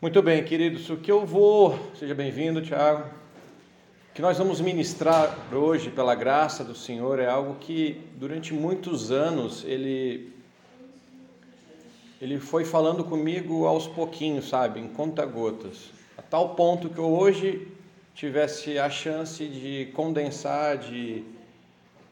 [0.00, 5.36] Muito bem, queridos, o que eu vou, seja bem-vindo, Tiago, o que nós vamos ministrar
[5.52, 10.32] hoje, pela graça do Senhor, é algo que durante muitos anos ele,
[12.22, 17.66] ele foi falando comigo aos pouquinhos, sabe, em conta-gotas, a tal ponto que eu hoje
[18.14, 21.24] tivesse a chance de condensar, de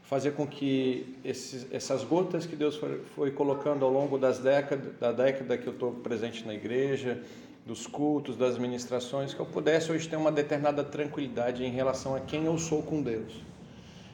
[0.03, 4.93] fazer com que esses, essas gotas que Deus foi, foi colocando ao longo das décadas,
[4.99, 7.23] da década que eu estou presente na igreja,
[7.67, 12.21] dos cultos, das ministrações, que eu pudesse hoje ter uma determinada tranquilidade em relação a
[12.21, 13.43] quem eu sou com Deus.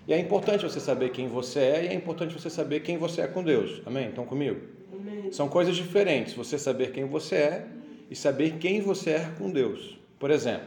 [0.08, 3.20] E é importante você saber quem você é e é importante você saber quem você
[3.20, 3.82] é com Deus.
[3.84, 4.08] Amém?
[4.08, 4.60] Estão comigo?
[4.90, 5.30] Amém.
[5.30, 7.66] São coisas diferentes você saber quem você é
[8.10, 9.98] e saber quem você é com Deus.
[10.18, 10.66] Por exemplo,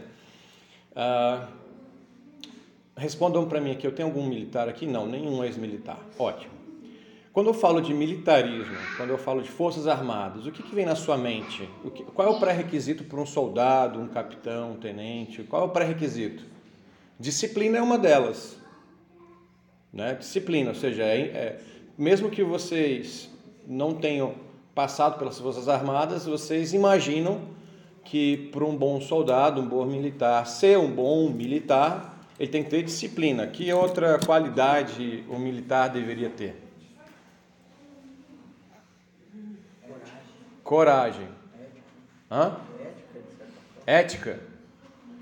[0.91, 1.47] uh,
[2.95, 4.85] respondam para mim aqui: eu tenho algum militar aqui?
[4.85, 5.99] Não, nenhum ex-militar.
[6.17, 6.53] Ótimo.
[7.35, 10.85] Quando eu falo de militarismo, quando eu falo de forças armadas, o que, que vem
[10.85, 11.69] na sua mente?
[11.93, 15.43] Que, qual é o pré-requisito para um soldado, um capitão, um tenente?
[15.43, 16.45] Qual é o pré-requisito?
[17.19, 18.55] Disciplina é uma delas.
[19.91, 20.15] Né?
[20.15, 21.59] Disciplina, ou seja, é, é,
[21.97, 23.29] mesmo que vocês
[23.67, 24.35] não tenham
[24.73, 27.41] passado pelas forças armadas, vocês imaginam
[28.05, 32.69] que para um bom soldado, um bom militar, ser um bom militar, ele tem que
[32.69, 33.45] ter disciplina.
[33.45, 36.64] Que outra qualidade o militar deveria ter?
[40.65, 41.27] Coragem.
[42.29, 42.57] Hã?
[43.85, 44.39] Ética.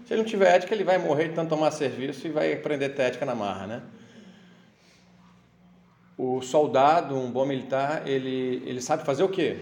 [0.05, 2.97] Se ele não tiver ética, ele vai morrer de tanto tomar serviço e vai aprender
[2.97, 3.81] ética na marra, né?
[6.17, 9.59] O soldado, um bom militar, ele, ele sabe fazer o quê?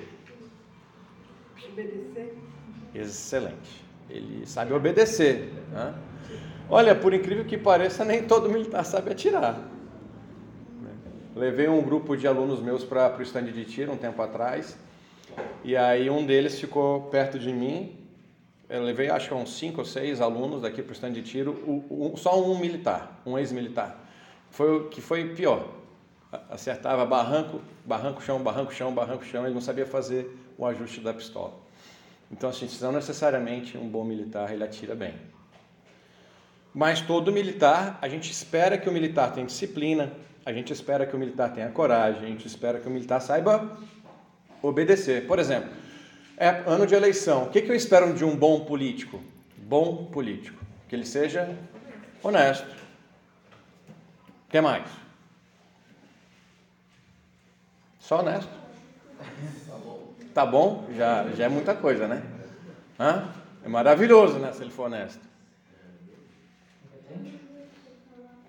[1.71, 2.37] Obedecer.
[2.93, 3.83] Excelente.
[4.07, 5.51] Ele sabe obedecer.
[5.71, 5.95] Né?
[6.69, 9.59] Olha, por incrível que pareça, nem todo militar sabe atirar.
[11.35, 14.77] Levei um grupo de alunos meus para o stand de tiro um tempo atrás.
[15.63, 17.97] E aí um deles ficou perto de mim.
[18.69, 22.13] Eu levei acho que uns cinco ou seis alunos daqui para o stand de tiro,
[22.15, 23.99] só um militar, um ex-militar.
[24.49, 25.67] Foi o que foi pior.
[26.49, 31.13] Acertava barranco, barranco, chão, barranco, chão, barranco, chão, ele não sabia fazer o ajuste da
[31.13, 31.53] pistola.
[32.31, 35.13] Então, assim, não necessariamente um bom militar ele atira bem.
[36.73, 40.13] Mas todo militar, a gente espera que o militar tenha disciplina,
[40.45, 43.77] a gente espera que o militar tenha coragem, a gente espera que o militar saiba
[44.61, 45.27] obedecer.
[45.27, 45.71] Por exemplo,
[46.37, 47.43] é ano de eleição.
[47.43, 49.21] O que, eu espero de um bom político?
[49.57, 50.59] Bom político.
[50.87, 51.55] Que ele seja
[52.23, 52.67] honesto.
[54.47, 54.85] O que mais?
[57.99, 58.51] Só honesto.
[60.33, 60.87] Tá bom?
[60.95, 62.23] Já, já é muita coisa, né?
[62.99, 63.29] Hã?
[63.63, 64.51] É maravilhoso, né?
[64.51, 65.21] Se ele for honesto.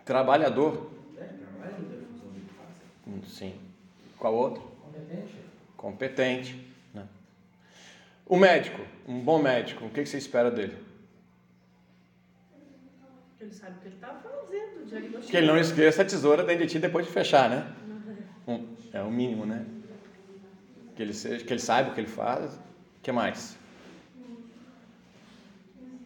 [0.04, 0.90] Trabalhador.
[3.26, 3.54] Sim.
[4.18, 4.62] Qual outro?
[4.62, 5.41] Competente
[5.82, 6.64] competente.
[6.94, 7.04] Né?
[8.24, 10.76] O médico, um bom médico, o que você espera dele?
[13.40, 15.30] Ele sabe o que ele está fazendo, diagnóstico.
[15.32, 17.74] Que ele não esqueça a tesoura dentro de ti depois de fechar, né?
[18.46, 19.66] Um, é o mínimo, né?
[20.94, 22.54] Que ele, seja, que ele saiba o que ele faz.
[22.54, 23.58] O que mais?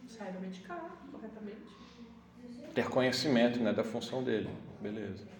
[0.07, 2.73] Saiba medicar corretamente.
[2.73, 4.49] Ter conhecimento né, da função dele.
[4.81, 5.36] Beleza.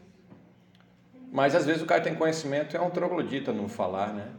[1.32, 4.32] Mas às vezes o cara tem conhecimento e é um troglodita no falar, né?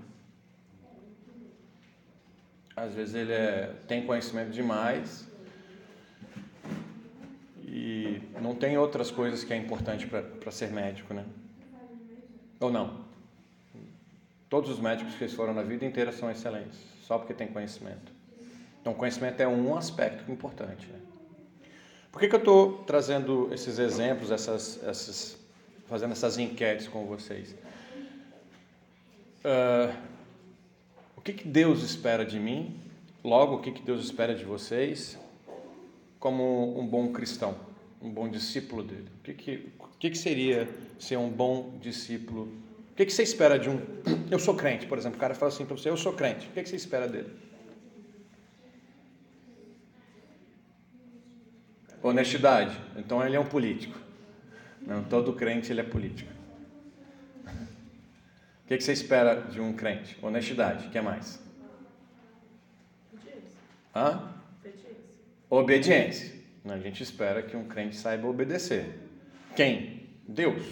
[2.75, 5.29] Às vezes ele é, tem conhecimento demais
[7.65, 11.25] e não tem outras coisas que é importante para ser médico, né?
[12.61, 13.05] Ou não?
[14.49, 18.11] Todos os médicos que foram na vida inteira são excelentes, só porque tem conhecimento.
[18.81, 20.87] Então, conhecimento é um aspecto importante.
[20.87, 20.99] Né?
[22.11, 25.38] Por que, que eu estou trazendo esses exemplos, essas, essas
[25.89, 27.55] fazendo essas enquetes com vocês.
[29.45, 29.97] Uh,
[31.17, 32.77] o que, que Deus espera de mim?
[33.25, 35.19] Logo, o que, que Deus espera de vocês
[36.21, 37.57] como um bom cristão,
[38.01, 39.09] um bom discípulo dele?
[39.19, 40.69] O que, que, o que, que seria
[40.99, 42.43] ser um bom discípulo?
[42.93, 43.81] O que, que você espera de um.
[44.31, 45.17] Eu sou crente, por exemplo.
[45.17, 46.47] O cara fala assim para você: Eu sou crente.
[46.49, 47.31] O que, que você espera dele?
[52.03, 52.79] Honestidade.
[52.97, 54.08] Então ele é um político.
[54.89, 56.33] Não, todo crente ele é político.
[57.45, 60.17] O que, você espera de um crente?
[60.23, 60.87] Honestidade.
[60.87, 61.43] O que mais?
[63.13, 63.59] Obediência.
[63.95, 64.33] Hã?
[64.61, 64.97] Obediência.
[65.51, 66.39] Obediência.
[66.65, 68.99] A gente espera que um crente saiba obedecer.
[69.55, 70.09] Quem?
[70.27, 70.65] Deus.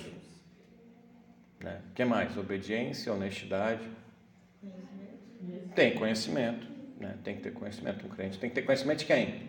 [1.60, 1.82] Né?
[1.90, 2.38] O que mais?
[2.38, 3.86] Obediência, honestidade.
[5.74, 6.66] Tem conhecimento.
[6.98, 7.18] Né?
[7.22, 8.38] Tem que ter conhecimento um crente.
[8.38, 9.48] Tem que ter conhecimento de quem?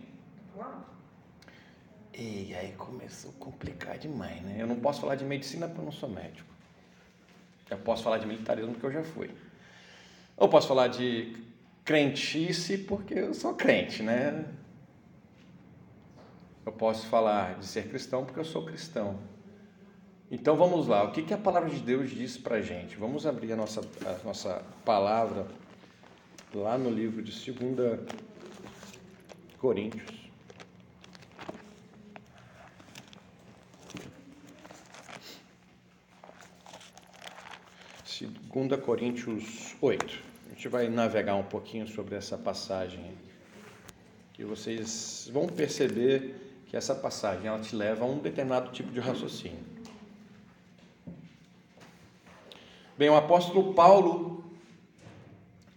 [2.20, 4.56] E aí começou a complicar demais, né?
[4.58, 6.50] Eu não posso falar de medicina porque eu não sou médico.
[7.70, 9.30] Eu posso falar de militarismo porque eu já fui.
[10.36, 11.38] Eu posso falar de
[11.86, 14.46] crentice porque eu sou crente, né?
[16.66, 19.20] Eu posso falar de ser cristão porque eu sou cristão.
[20.32, 22.98] Então vamos lá, o que, que a palavra de Deus diz para a gente?
[22.98, 25.48] Vamos abrir a nossa, a nossa palavra
[26.54, 28.00] lá no livro de 2
[29.58, 30.27] Coríntios.
[38.66, 40.20] 2 Coríntios 8.
[40.48, 43.14] A gente vai navegar um pouquinho sobre essa passagem.
[44.40, 49.00] E vocês vão perceber que essa passagem ela te leva a um determinado tipo de
[49.00, 49.60] raciocínio.
[52.98, 54.44] Bem, o apóstolo Paulo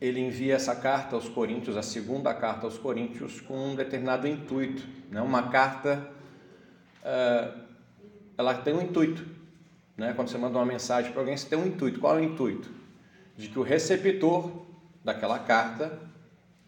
[0.01, 4.83] ele envia essa carta aos Coríntios, a segunda carta aos Coríntios, com um determinado intuito.
[5.11, 5.21] Né?
[5.21, 6.11] Uma carta,
[7.03, 7.61] uh,
[8.39, 9.40] ela tem um intuito.
[10.01, 10.15] Né?
[10.17, 12.01] Quando você manda uma mensagem para alguém, você tem um intuito.
[12.01, 12.71] Qual é o intuito?
[13.37, 14.51] De que o receptor
[15.05, 16.01] daquela carta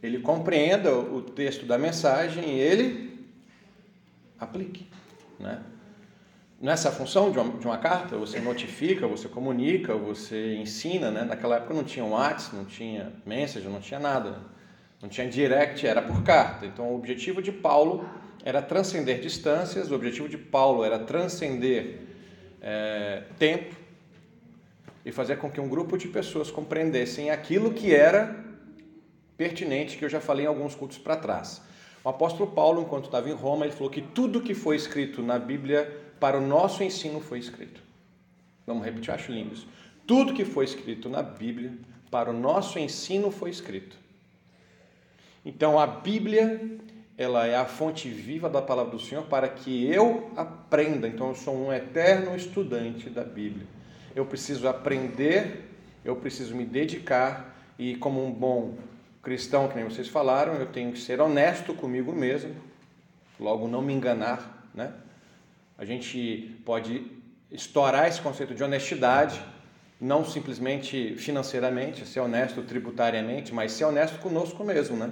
[0.02, 3.26] ele compreenda o texto da mensagem e ele
[4.38, 4.86] aplique.
[5.40, 5.62] Né?
[6.60, 11.10] Nessa é função de uma, de uma, carta, você notifica, você comunica, você ensina.
[11.10, 11.24] Né?
[11.24, 14.40] Naquela época não tinha WhatsApp, não tinha message, não tinha nada.
[15.00, 16.66] Não tinha direct, era por carta.
[16.66, 18.06] Então o objetivo de Paulo
[18.44, 22.11] era transcender distâncias, o objetivo de Paulo era transcender
[22.62, 23.74] é, tempo
[25.04, 28.44] e fazer com que um grupo de pessoas compreendessem aquilo que era
[29.36, 31.60] pertinente, que eu já falei em alguns cultos para trás.
[32.04, 35.38] O apóstolo Paulo, enquanto estava em Roma, ele falou que tudo que foi escrito na
[35.38, 37.80] Bíblia para o nosso ensino foi escrito.
[38.64, 39.66] Vamos repetir, acho lindo isso.
[40.06, 41.72] Tudo que foi escrito na Bíblia
[42.10, 43.96] para o nosso ensino foi escrito.
[45.44, 46.78] Então a Bíblia
[47.22, 51.06] ela é a fonte viva da palavra do Senhor para que eu aprenda.
[51.06, 53.66] Então eu sou um eterno estudante da Bíblia.
[54.14, 55.70] Eu preciso aprender,
[56.04, 58.74] eu preciso me dedicar e como um bom
[59.22, 62.54] cristão, que nem vocês falaram, eu tenho que ser honesto comigo mesmo,
[63.38, 64.92] logo não me enganar, né?
[65.78, 67.06] A gente pode
[67.50, 69.40] estourar esse conceito de honestidade,
[70.00, 75.10] não simplesmente financeiramente, ser honesto tributariamente, mas ser honesto conosco mesmo, né?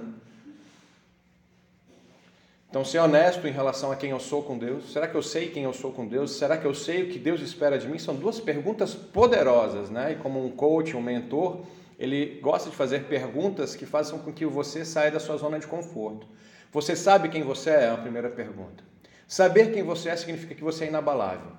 [2.71, 4.93] Então, ser honesto em relação a quem eu sou com Deus.
[4.93, 6.37] Será que eu sei quem eu sou com Deus?
[6.37, 7.99] Será que eu sei o que Deus espera de mim?
[7.99, 10.13] São duas perguntas poderosas, né?
[10.13, 11.65] E como um coach, um mentor,
[11.99, 15.67] ele gosta de fazer perguntas que façam com que você saia da sua zona de
[15.67, 16.25] conforto.
[16.71, 17.83] Você sabe quem você é?
[17.83, 18.81] É a primeira pergunta.
[19.27, 21.51] Saber quem você é significa que você é inabalável.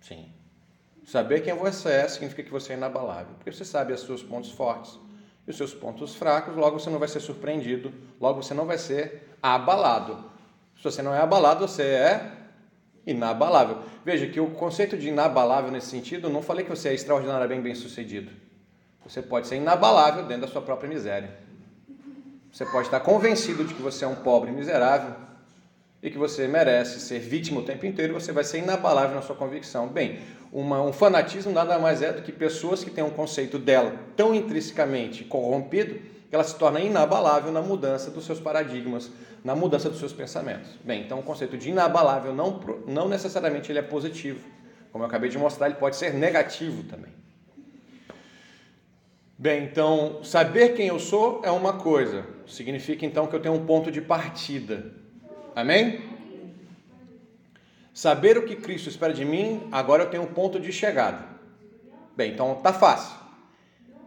[0.00, 0.28] Sim.
[1.04, 4.50] Saber quem você é significa que você é inabalável, porque você sabe os seus pontos
[4.50, 4.98] fortes
[5.50, 9.36] os seus pontos fracos, logo você não vai ser surpreendido, logo você não vai ser
[9.42, 10.30] abalado.
[10.76, 12.32] Se você não é abalado, você é
[13.06, 13.78] inabalável.
[14.04, 17.74] Veja que o conceito de inabalável nesse sentido, não falei que você é extraordinariamente bem
[17.74, 18.30] sucedido.
[19.04, 21.38] Você pode ser inabalável dentro da sua própria miséria.
[22.52, 25.14] Você pode estar convencido de que você é um pobre miserável
[26.02, 29.36] e que você merece ser vítima o tempo inteiro, você vai ser inabalável na sua
[29.36, 29.88] convicção.
[29.88, 30.18] Bem,
[30.50, 34.34] uma, um fanatismo nada mais é do que pessoas que têm um conceito dela tão
[34.34, 35.94] intrinsecamente corrompido
[36.28, 39.10] que ela se torna inabalável na mudança dos seus paradigmas,
[39.44, 40.70] na mudança dos seus pensamentos.
[40.84, 44.46] Bem, então o conceito de inabalável não, não necessariamente ele é positivo.
[44.92, 47.12] Como eu acabei de mostrar, ele pode ser negativo também.
[49.36, 53.64] Bem, então, saber quem eu sou é uma coisa, significa então que eu tenho um
[53.64, 54.92] ponto de partida.
[55.54, 56.02] Amém?
[57.92, 61.24] Saber o que Cristo espera de mim, agora eu tenho um ponto de chegada.
[62.16, 63.16] Bem, então tá fácil,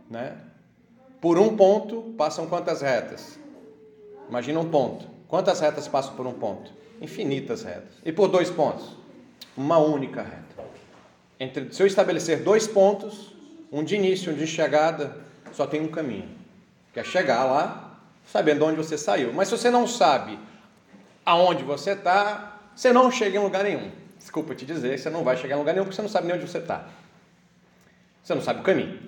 [0.09, 0.37] né?
[1.21, 3.39] Por um ponto passam quantas retas?
[4.27, 5.07] Imagina um ponto.
[5.27, 6.71] Quantas retas passam por um ponto?
[7.01, 7.93] Infinitas retas.
[8.03, 8.97] E por dois pontos?
[9.55, 10.43] Uma única reta.
[11.39, 13.33] Entre, se eu estabelecer dois pontos,
[13.71, 15.17] um de início e um de chegada,
[15.51, 16.29] só tem um caminho,
[16.93, 19.33] que é chegar lá, sabendo onde você saiu.
[19.33, 20.37] Mas se você não sabe
[21.25, 23.91] aonde você está, você não chega em lugar nenhum.
[24.17, 26.35] Desculpa te dizer, você não vai chegar em lugar nenhum porque você não sabe nem
[26.35, 26.85] onde você está.
[28.23, 28.99] Você não sabe o caminho.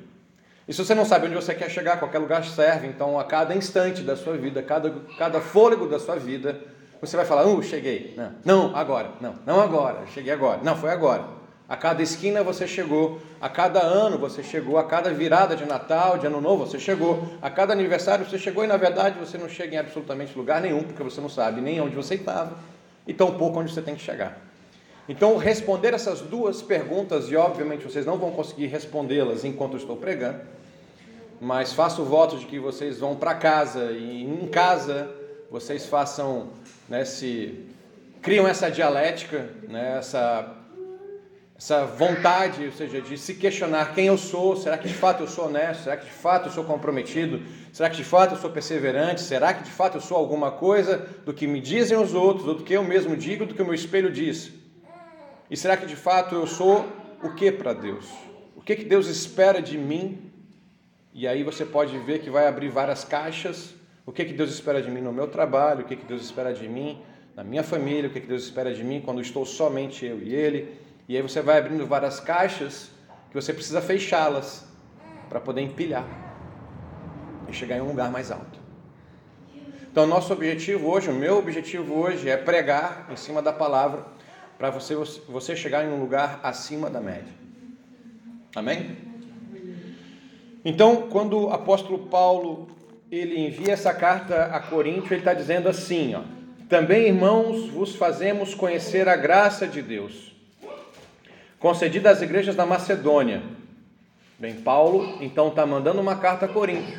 [0.67, 2.87] E se você não sabe onde você quer chegar, qualquer lugar serve.
[2.87, 6.59] Então, a cada instante da sua vida, cada, cada fôlego da sua vida,
[6.99, 8.13] você vai falar: Uh, cheguei.
[8.17, 9.11] Não, não, agora.
[9.21, 10.05] Não, não agora.
[10.07, 10.61] Cheguei agora.
[10.63, 11.23] Não, foi agora.
[11.67, 16.17] A cada esquina você chegou, a cada ano você chegou, a cada virada de Natal,
[16.17, 19.49] de Ano Novo você chegou, a cada aniversário você chegou e na verdade você não
[19.49, 22.55] chega em absolutamente lugar nenhum, porque você não sabe nem onde você estava
[23.07, 24.37] e tampouco onde você tem que chegar.
[25.07, 29.97] Então, responder essas duas perguntas, e obviamente vocês não vão conseguir respondê-las enquanto eu estou
[29.97, 30.39] pregando,
[31.39, 35.09] mas faço voto de que vocês vão para casa e em casa
[35.49, 36.49] vocês façam,
[36.89, 37.65] né, se
[38.21, 40.64] criam essa dialética, né, essa
[41.57, 45.27] essa vontade, ou seja, de se questionar quem eu sou, será que de fato eu
[45.27, 48.49] sou honesto, será que de fato eu sou comprometido, será que de fato eu sou
[48.49, 52.45] perseverante, será que de fato eu sou alguma coisa do que me dizem os outros,
[52.45, 54.51] ou do que eu mesmo digo, do que o meu espelho diz?
[55.49, 56.85] E será que de fato eu sou
[57.23, 58.05] o que para Deus?
[58.55, 60.31] O que, que Deus espera de mim?
[61.13, 63.73] E aí você pode ver que vai abrir várias caixas.
[64.05, 65.81] O que, que Deus espera de mim no meu trabalho?
[65.81, 66.99] O que, que Deus espera de mim
[67.35, 68.09] na minha família?
[68.09, 70.84] O que, que Deus espera de mim quando estou somente eu e Ele?
[71.07, 72.89] E aí você vai abrindo várias caixas
[73.29, 74.65] que você precisa fechá-las
[75.29, 76.05] para poder empilhar
[77.47, 78.59] e chegar em um lugar mais alto.
[79.91, 84.03] Então, nosso objetivo hoje, o meu objetivo hoje é pregar em cima da palavra
[84.57, 84.95] para você,
[85.29, 87.33] você chegar em um lugar acima da média.
[88.55, 88.97] Amém?
[90.65, 92.67] Então, quando o apóstolo Paulo
[93.11, 96.23] ele envia essa carta a Coríntio, ele está dizendo assim, ó,
[96.67, 100.34] também irmãos, vos fazemos conhecer a graça de Deus
[101.65, 103.41] concedida às igrejas da Macedônia.
[104.37, 106.93] Bem, Paulo então está mandando uma carta a Corinto,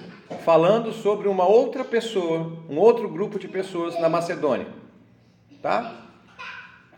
[0.45, 4.67] falando sobre uma outra pessoa, um outro grupo de pessoas na Macedônia,
[5.63, 6.09] tá?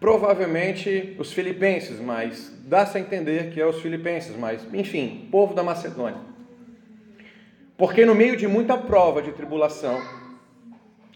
[0.00, 5.62] Provavelmente os filipenses, mas dá-se a entender que é os filipenses, mas enfim, povo da
[5.62, 6.22] Macedônia.
[7.76, 10.00] Porque no meio de muita prova de tribulação,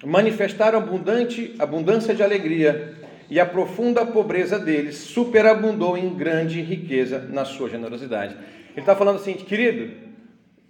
[0.05, 3.02] manifestaram abundante abundância de alegria
[3.33, 8.37] e a profunda pobreza deles superabundou em grande riqueza na sua generosidade.
[8.73, 9.91] Ele está falando assim, querido,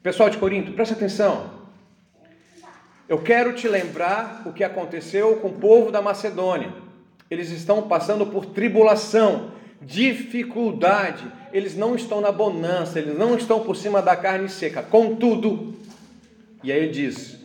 [0.01, 1.51] pessoal de Corinto, presta atenção.
[3.09, 6.73] Eu quero te lembrar o que aconteceu com o povo da Macedônia.
[7.29, 9.51] Eles estão passando por tribulação,
[9.81, 14.85] dificuldade, eles não estão na bonança, eles não estão por cima da carne seca.
[14.85, 15.75] Contudo,
[16.63, 17.42] e aí ele diz: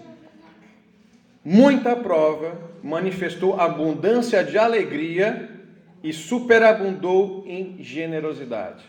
[1.48, 5.50] muita prova manifestou abundância de alegria
[6.04, 8.84] e superabundou em generosidade.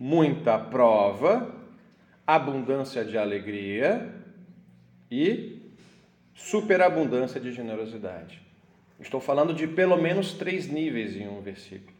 [0.00, 1.54] Muita prova,
[2.26, 4.14] abundância de alegria
[5.10, 5.60] e
[6.34, 8.40] superabundância de generosidade.
[8.98, 11.92] Estou falando de pelo menos três níveis em um versículo.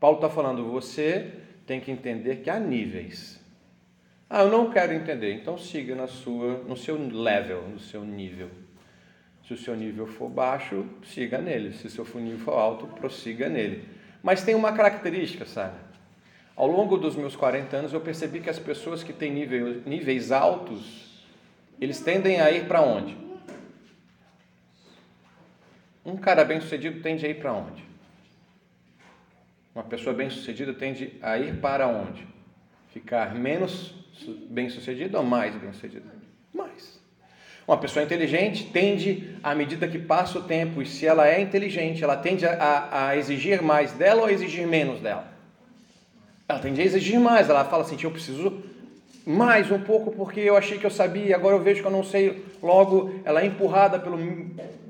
[0.00, 1.34] Paulo está falando, você
[1.66, 3.43] tem que entender que há níveis.
[4.28, 8.50] Ah, eu não quero entender, então siga na sua, no seu level, no seu nível.
[9.46, 11.74] Se o seu nível for baixo, siga nele.
[11.74, 13.86] Se o seu nível for alto, prossiga nele.
[14.22, 15.76] Mas tem uma característica, sabe?
[16.56, 20.32] Ao longo dos meus 40 anos, eu percebi que as pessoas que têm nível, níveis
[20.32, 21.22] altos,
[21.78, 23.16] eles tendem a ir para onde?
[26.04, 27.84] Um cara bem-sucedido tende a ir para onde?
[29.74, 32.26] Uma pessoa bem-sucedida tende a ir para onde?
[32.92, 34.03] Ficar menos
[34.50, 36.04] bem-sucedido ou mais bem-sucedido?
[36.52, 37.00] Mais.
[37.66, 42.04] Uma pessoa inteligente tende, à medida que passa o tempo, e se ela é inteligente,
[42.04, 45.32] ela tende a, a exigir mais dela ou a exigir menos dela?
[46.48, 48.62] Ela tende a exigir mais, ela fala assim: eu preciso
[49.26, 52.04] mais um pouco porque eu achei que eu sabia, agora eu vejo que eu não
[52.04, 52.44] sei.
[52.62, 54.18] Logo, ela é empurrada pelo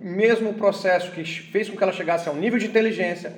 [0.01, 3.37] mesmo processo que fez com que ela chegasse a um nível de inteligência.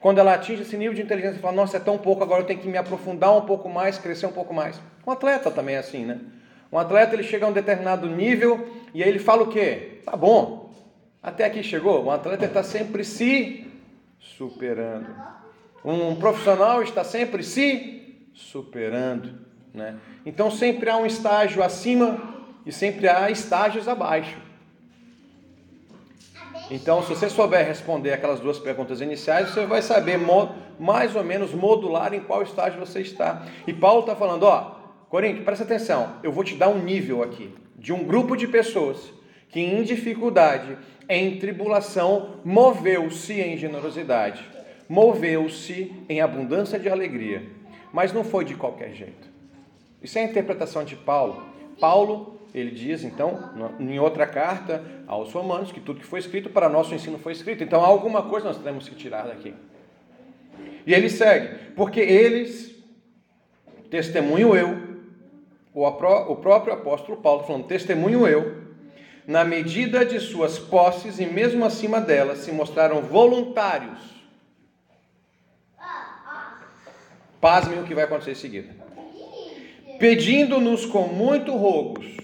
[0.00, 2.46] Quando ela atinge esse nível de inteligência, ela fala: Nossa, é tão pouco, agora eu
[2.46, 4.80] tenho que me aprofundar um pouco mais, crescer um pouco mais.
[5.06, 6.20] Um atleta também é assim, né?
[6.70, 10.00] Um atleta ele chega a um determinado nível e aí ele fala o quê?
[10.04, 10.70] Tá bom,
[11.22, 12.04] até aqui chegou.
[12.04, 13.66] Um atleta está sempre se
[14.18, 15.08] superando.
[15.84, 19.38] Um profissional está sempre se superando.
[19.72, 19.96] Né?
[20.26, 22.18] Então sempre há um estágio acima
[22.66, 24.36] e sempre há estágios abaixo.
[26.70, 30.18] Então, se você souber responder aquelas duas perguntas iniciais, você vai saber
[30.78, 33.46] mais ou menos modular em qual estágio você está.
[33.66, 34.76] E Paulo está falando, ó,
[35.08, 39.10] Corinto, presta atenção, eu vou te dar um nível aqui de um grupo de pessoas
[39.48, 40.76] que em dificuldade,
[41.08, 44.44] em tribulação, moveu-se em generosidade,
[44.86, 47.42] moveu-se em abundância de alegria,
[47.90, 49.26] mas não foi de qualquer jeito.
[50.02, 51.42] Isso é a interpretação de Paulo.
[51.80, 56.68] Paulo, ele diz então, em outra carta aos Romanos, que tudo que foi escrito para
[56.68, 57.62] nosso ensino foi escrito.
[57.62, 59.54] Então, alguma coisa nós temos que tirar daqui.
[60.86, 62.74] E ele segue, porque eles,
[63.90, 64.88] testemunho eu,
[65.74, 68.56] o, próprio apóstolo Paulo falando: testemunho eu,
[69.26, 74.18] na medida de suas posses e mesmo acima delas, se mostraram voluntários.
[77.40, 78.74] Pasmem o que vai acontecer em seguida.
[79.98, 82.16] Pedindo-nos com muito rogos,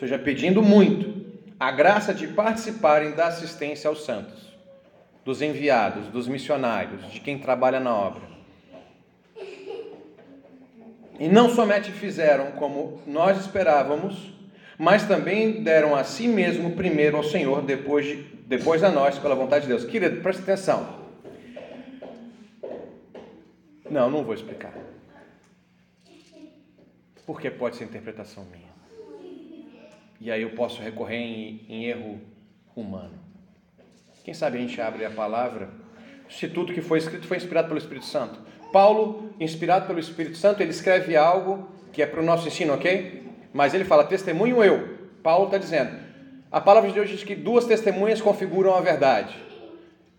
[0.00, 1.20] seja, pedindo muito,
[1.58, 4.50] a graça de participarem da assistência aos santos,
[5.24, 8.30] dos enviados, dos missionários, de quem trabalha na obra
[11.20, 14.32] e não somente fizeram como nós esperávamos,
[14.78, 18.16] mas também deram a si mesmo primeiro ao Senhor, depois, de,
[18.46, 19.84] depois a nós, pela vontade de Deus.
[19.84, 20.98] Querido, preste atenção.
[23.90, 24.72] Não, não vou explicar.
[27.26, 28.69] Porque pode ser interpretação minha.
[30.20, 32.20] E aí eu posso recorrer em, em erro
[32.76, 33.18] humano.
[34.22, 35.70] Quem sabe a gente abre a palavra,
[36.28, 38.38] se tudo que foi escrito foi inspirado pelo Espírito Santo.
[38.72, 43.24] Paulo, inspirado pelo Espírito Santo, ele escreve algo que é para o nosso ensino, ok?
[43.52, 44.98] Mas ele fala, testemunho eu.
[45.22, 45.98] Paulo está dizendo.
[46.52, 49.36] A palavra de Deus diz que duas testemunhas configuram a verdade.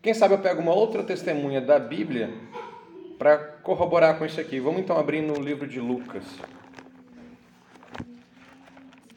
[0.02, 2.30] Quem sabe eu pego uma outra testemunha da Bíblia
[3.18, 4.60] para corroborar com isso aqui.
[4.60, 6.24] Vamos então abrir no livro de Lucas.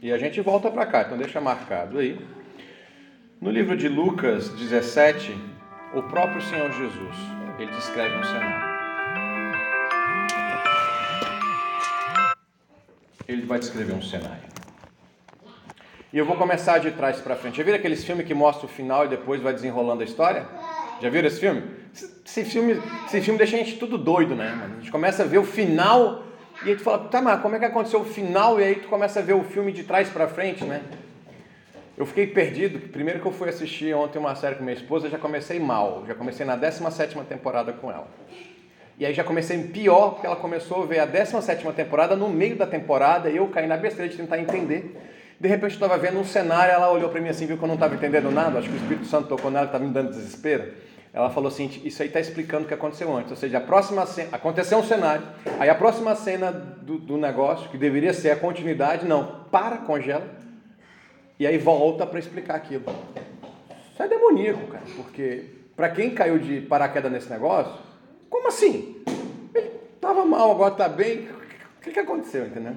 [0.05, 2.21] E a gente volta para cá, então deixa marcado aí.
[3.41, 5.35] No livro de Lucas 17,
[5.95, 7.17] o próprio Senhor Jesus,
[7.59, 8.75] ele descreve um cenário.
[13.27, 14.43] Ele vai descrever um cenário.
[16.13, 17.57] E eu vou começar de trás para frente.
[17.57, 20.47] Já viram aqueles filmes que mostram o final e depois vai desenrolando a história?
[21.01, 21.63] Já viram esse filme?
[22.27, 24.69] Esse filme, esse filme deixa a gente tudo doido, né?
[24.71, 26.25] A gente começa a ver o final
[26.63, 28.61] e aí tu fala, tá, mas como é que aconteceu o final?
[28.61, 30.83] E aí tu começa a ver o filme de trás para frente, né?
[31.97, 32.79] Eu fiquei perdido.
[32.89, 36.05] Primeiro que eu fui assistir ontem uma série com minha esposa, já comecei mal.
[36.07, 38.09] Já comecei na 17 temporada com ela.
[38.99, 42.57] E aí já comecei pior, porque ela começou a ver a 17 temporada no meio
[42.57, 44.97] da temporada e eu caí na besteira de tentar entender.
[45.39, 47.69] De repente eu estava vendo um cenário, ela olhou para mim assim, viu que eu
[47.69, 50.73] não estava entendendo nada, acho que o Espírito Santo tocou nela, estava me dando desespero.
[51.15, 53.31] Ela falou assim: Isso aí está explicando o que aconteceu antes.
[53.31, 55.25] Ou seja, a próxima cena, aconteceu um cenário,
[55.61, 60.29] aí a próxima cena do, do negócio, que deveria ser a continuidade, não, para, congela,
[61.39, 62.85] e aí volta para explicar aquilo.
[63.93, 65.45] Isso é demoníaco, cara, porque
[65.77, 67.73] para quem caiu de paraquedas nesse negócio,
[68.29, 69.01] como assim?
[69.55, 71.29] Ele estava mal, agora está bem,
[71.79, 72.75] o que, que aconteceu, entendeu?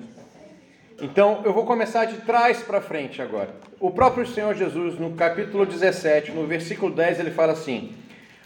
[1.02, 3.50] Então, eu vou começar de trás para frente agora.
[3.80, 7.96] O próprio Senhor Jesus, no capítulo 17, no versículo 10, ele fala assim: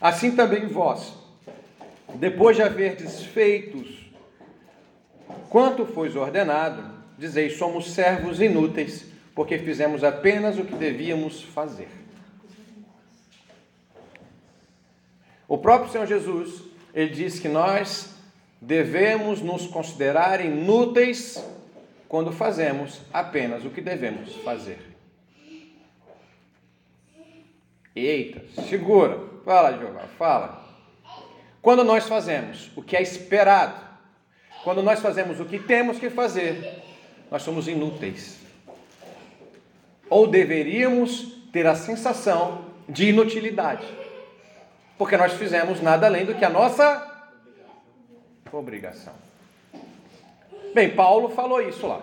[0.01, 1.13] Assim também vós,
[2.15, 4.01] depois de haver desfeitos
[5.47, 6.83] quanto foi ordenado,
[7.19, 9.05] dizeis: somos servos inúteis,
[9.35, 11.87] porque fizemos apenas o que devíamos fazer.
[15.47, 16.63] O próprio Senhor Jesus,
[16.95, 18.15] ele diz que nós
[18.59, 21.43] devemos nos considerar inúteis
[22.07, 24.79] quando fazemos apenas o que devemos fazer.
[27.95, 29.30] Eita, segura.
[29.43, 30.61] Fala, Jeová, fala.
[31.61, 33.79] Quando nós fazemos o que é esperado,
[34.63, 36.83] quando nós fazemos o que temos que fazer,
[37.29, 38.39] nós somos inúteis.
[40.09, 43.85] Ou deveríamos ter a sensação de inutilidade,
[44.97, 47.07] porque nós fizemos nada além do que a nossa
[48.51, 49.13] obrigação.
[50.73, 52.01] Bem, Paulo falou isso lá.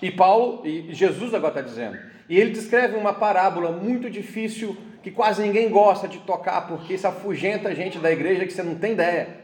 [0.00, 1.98] E Paulo, e Jesus agora está dizendo,
[2.28, 7.06] e ele descreve uma parábola muito difícil que quase ninguém gosta de tocar, porque isso
[7.06, 9.38] afugenta a gente da igreja que você não tem ideia.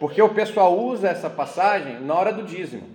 [0.00, 2.88] Porque o pessoal usa essa passagem na hora do dízimo.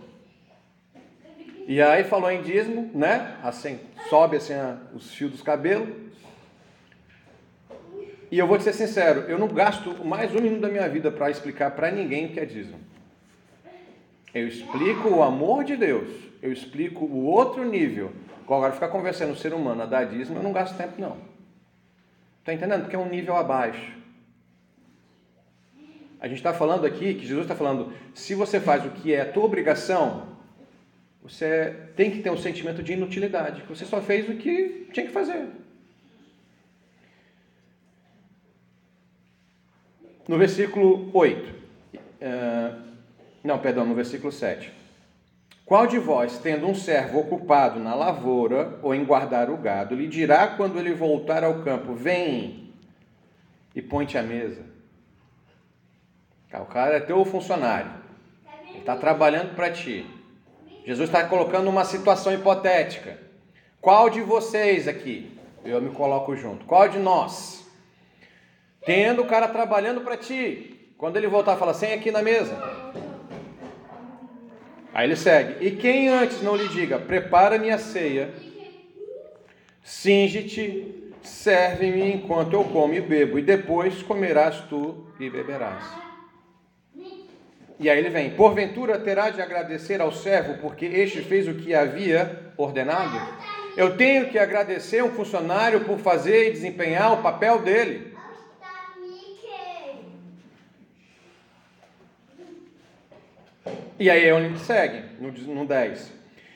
[1.68, 3.36] E aí falou em dízimo, né?
[3.44, 3.80] Assim,
[4.10, 4.54] sobe assim
[4.94, 5.90] os fios dos cabelos.
[8.32, 11.12] E eu vou te ser sincero, eu não gasto mais um minuto da minha vida
[11.12, 12.80] para explicar para ninguém o que é dízimo.
[14.34, 16.10] Eu explico o amor de Deus,
[16.42, 18.12] eu explico o outro nível
[18.48, 21.18] Agora, ficar convencendo o ser humano a dar dízimo, eu não gasto tempo, não.
[22.40, 22.84] Está entendendo?
[22.84, 23.92] Porque é um nível abaixo.
[26.18, 29.22] A gente está falando aqui, que Jesus está falando, se você faz o que é
[29.22, 30.38] a tua obrigação,
[31.22, 35.06] você tem que ter um sentimento de inutilidade, que você só fez o que tinha
[35.06, 35.46] que fazer.
[40.26, 41.54] No versículo 8, uh,
[42.22, 42.76] eh,
[43.48, 44.72] não, perdão, no versículo 7.
[45.66, 50.08] Qual de vós, tendo um servo ocupado na lavoura ou em guardar o gado, lhe
[50.08, 52.74] dirá quando ele voltar ao campo: Vem
[53.74, 54.66] e põe-te à mesa?
[56.50, 57.92] Tá, o cara é teu funcionário,
[58.70, 60.06] ele está trabalhando para ti.
[60.86, 63.18] Jesus está colocando uma situação hipotética.
[63.82, 67.66] Qual de vocês aqui, eu me coloco junto, qual de nós,
[68.86, 72.58] tendo o cara trabalhando para ti, quando ele voltar, fala: Senta aqui na mesa.
[74.94, 75.66] Aí ele segue.
[75.66, 78.30] E quem antes não lhe diga, prepara minha ceia,
[79.84, 85.84] singe-te, serve-me enquanto eu como e bebo, e depois comerás tu e beberás.
[87.80, 91.76] E aí ele vem: Porventura terá de agradecer ao servo, porque este fez o que
[91.76, 93.20] havia ordenado?
[93.76, 98.17] Eu tenho que agradecer um funcionário por fazer e desempenhar o papel dele.
[104.00, 106.14] E aí é onde segue, no 10.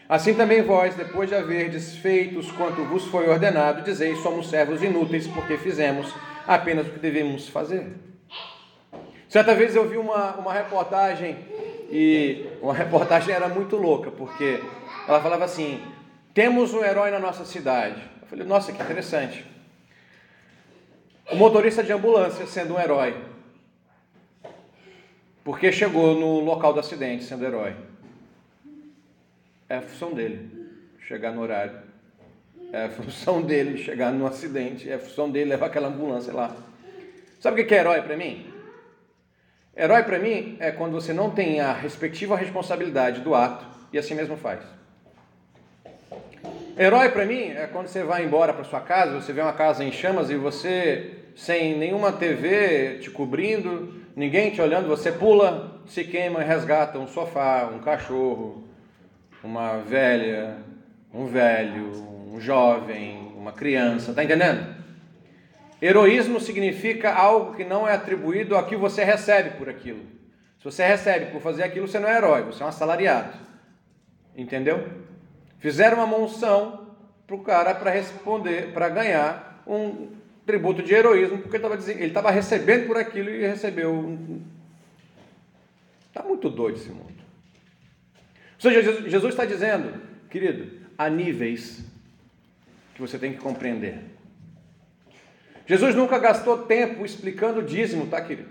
[0.07, 5.25] Assim também vós, depois de haverdes feitos quanto vos foi ordenado, dizeis: somos servos inúteis,
[5.27, 6.13] porque fizemos
[6.45, 7.87] apenas o que devemos fazer.
[9.29, 11.37] Certa vez eu vi uma, uma reportagem
[11.89, 14.61] e uma reportagem era muito louca, porque
[15.07, 15.81] ela falava assim:
[16.33, 18.01] temos um herói na nossa cidade.
[18.21, 19.45] Eu falei, nossa, que interessante.
[21.31, 23.30] O motorista de ambulância sendo um herói.
[25.43, 27.75] Porque chegou no local do acidente sendo herói.
[29.67, 30.49] É a função dele
[31.07, 31.79] chegar no horário.
[32.71, 34.89] É a função dele chegar no acidente.
[34.89, 36.55] É a função dele levar aquela ambulância lá.
[37.39, 38.51] Sabe o que é herói para mim?
[39.75, 44.13] Herói para mim é quando você não tem a respectiva responsabilidade do ato e assim
[44.13, 44.59] mesmo faz.
[46.77, 49.83] Herói para mim é quando você vai embora para sua casa, você vê uma casa
[49.83, 56.03] em chamas e você, sem nenhuma TV te cobrindo, ninguém te olhando, você pula, se
[56.03, 58.63] queima e resgata um sofá, um cachorro,
[59.43, 60.57] uma velha,
[61.13, 61.91] um velho,
[62.31, 64.75] um jovem, uma criança, tá entendendo?
[65.81, 70.03] Heroísmo significa algo que não é atribuído a que você recebe por aquilo.
[70.59, 73.33] Se você recebe por fazer aquilo, você não é herói, você é um assalariado.
[74.37, 74.87] Entendeu?
[75.57, 76.95] Fizeram uma monção
[77.25, 80.09] para o cara para responder, para ganhar um
[80.45, 84.17] tributo de heroísmo, porque ele estava recebendo por aquilo e recebeu.
[86.07, 87.21] Está muito doido esse mundo.
[88.63, 91.83] Ou seja, Jesus está dizendo, querido, há níveis
[92.93, 93.99] que você tem que compreender.
[95.65, 98.49] Jesus nunca gastou tempo explicando o dízimo, tá, querido?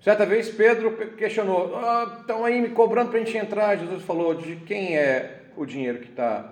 [0.00, 1.80] Certa vez Pedro questionou:
[2.20, 3.76] estão ah, aí me cobrando para a gente entrar.
[3.76, 6.48] Jesus falou: de quem é o dinheiro que está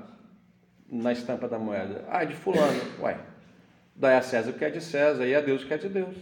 [0.90, 2.04] na estampa da moeda?
[2.10, 2.80] Ah, de Fulano.
[3.00, 3.16] Ué,
[3.94, 5.88] dá a César o que é de César e a Deus o que é de
[5.88, 6.16] Deus.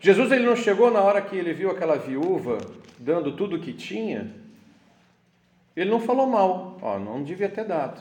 [0.00, 2.58] Jesus ele não chegou na hora que ele viu aquela viúva
[2.98, 4.32] dando tudo o que tinha,
[5.76, 8.00] ele não falou mal, ó, não devia ter dado.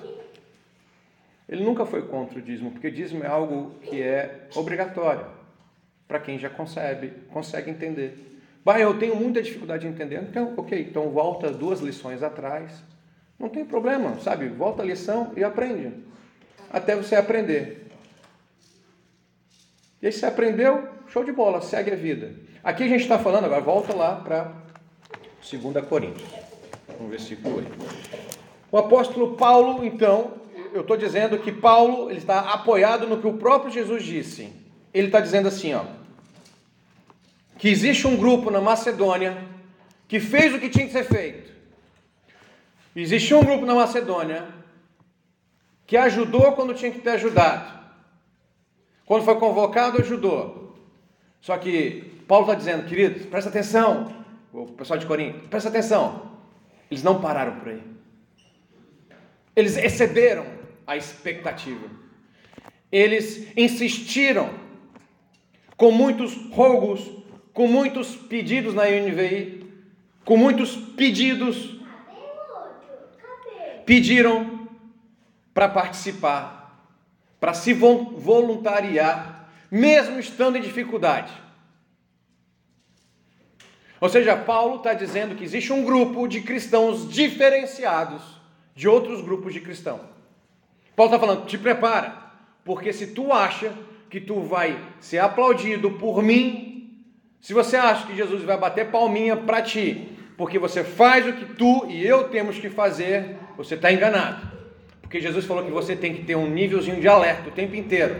[1.48, 5.26] Ele nunca foi contra o dízimo, porque dízimo é algo que é obrigatório
[6.08, 8.40] para quem já consegue, consegue entender.
[8.64, 10.22] Bah, eu tenho muita dificuldade de entender.
[10.24, 12.84] Então, ok, então volta duas lições atrás.
[13.38, 14.48] Não tem problema, sabe?
[14.48, 15.92] Volta a lição e aprende.
[16.76, 17.88] Até você aprender.
[20.02, 22.34] E aí você aprendeu, show de bola, segue a vida.
[22.62, 24.52] Aqui a gente está falando, agora volta lá para
[25.50, 26.28] 2 Coríntios.
[27.00, 27.72] Um versículo 8.
[28.70, 30.34] O apóstolo Paulo, então,
[30.74, 34.52] eu estou dizendo que Paulo ele está apoiado no que o próprio Jesus disse.
[34.94, 35.86] Ele está dizendo assim, ó,
[37.58, 39.38] que existe um grupo na Macedônia
[40.10, 41.54] que fez o que tinha que ser feito.
[42.94, 44.55] Existe um grupo na Macedônia
[45.86, 47.80] que ajudou quando tinha que ter ajudado.
[49.06, 50.76] Quando foi convocado, ajudou.
[51.40, 54.12] Só que Paulo está dizendo, queridos, presta atenção,
[54.52, 56.32] o pessoal de Corinto, presta atenção.
[56.90, 57.84] Eles não pararam por aí.
[59.56, 60.46] Eles excederam
[60.88, 61.88] a expectativa.
[62.92, 64.50] Eles insistiram
[65.78, 67.12] com muitos rogos,
[67.54, 69.72] com muitos pedidos na UNVI,
[70.24, 71.80] com muitos pedidos.
[73.86, 74.55] Pediram
[75.56, 76.86] para participar,
[77.40, 81.32] para se voluntariar, mesmo estando em dificuldade.
[84.02, 88.22] Ou seja, Paulo está dizendo que existe um grupo de cristãos diferenciados
[88.76, 90.02] de outros grupos de cristãos.
[90.94, 92.18] Paulo está falando, te prepara,
[92.66, 93.74] porque se tu acha
[94.10, 97.02] que tu vai ser aplaudido por mim,
[97.40, 101.46] se você acha que Jesus vai bater palminha para ti, porque você faz o que
[101.54, 104.55] tu e eu temos que fazer, você está enganado.
[105.06, 108.16] Porque Jesus falou que você tem que ter um nívelzinho de alerta o tempo inteiro.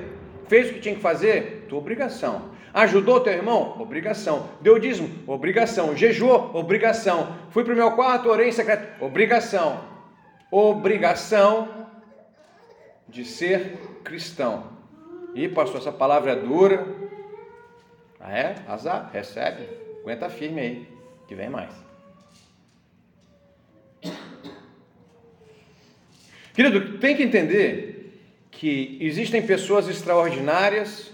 [0.48, 1.66] Fez o que tinha que fazer?
[1.68, 2.52] Tua obrigação.
[2.72, 3.76] Ajudou teu irmão?
[3.82, 4.50] Obrigação.
[4.62, 5.10] Deu dízimo?
[5.26, 5.98] Obrigação.
[5.98, 6.52] Jejuou?
[6.54, 7.36] Obrigação.
[7.50, 9.04] Fui para o meu quarto, orei em secreto?
[9.04, 9.82] Obrigação.
[10.52, 11.88] Obrigação
[13.10, 14.66] de ser cristão.
[15.34, 16.86] E, pastor, essa palavra é dura.
[18.20, 18.56] Ah, é?
[18.68, 19.68] Azar, recebe.
[20.02, 20.88] Aguenta firme aí,
[21.28, 21.85] que vem mais.
[26.56, 28.14] Querido, tem que entender
[28.50, 31.12] que existem pessoas extraordinárias,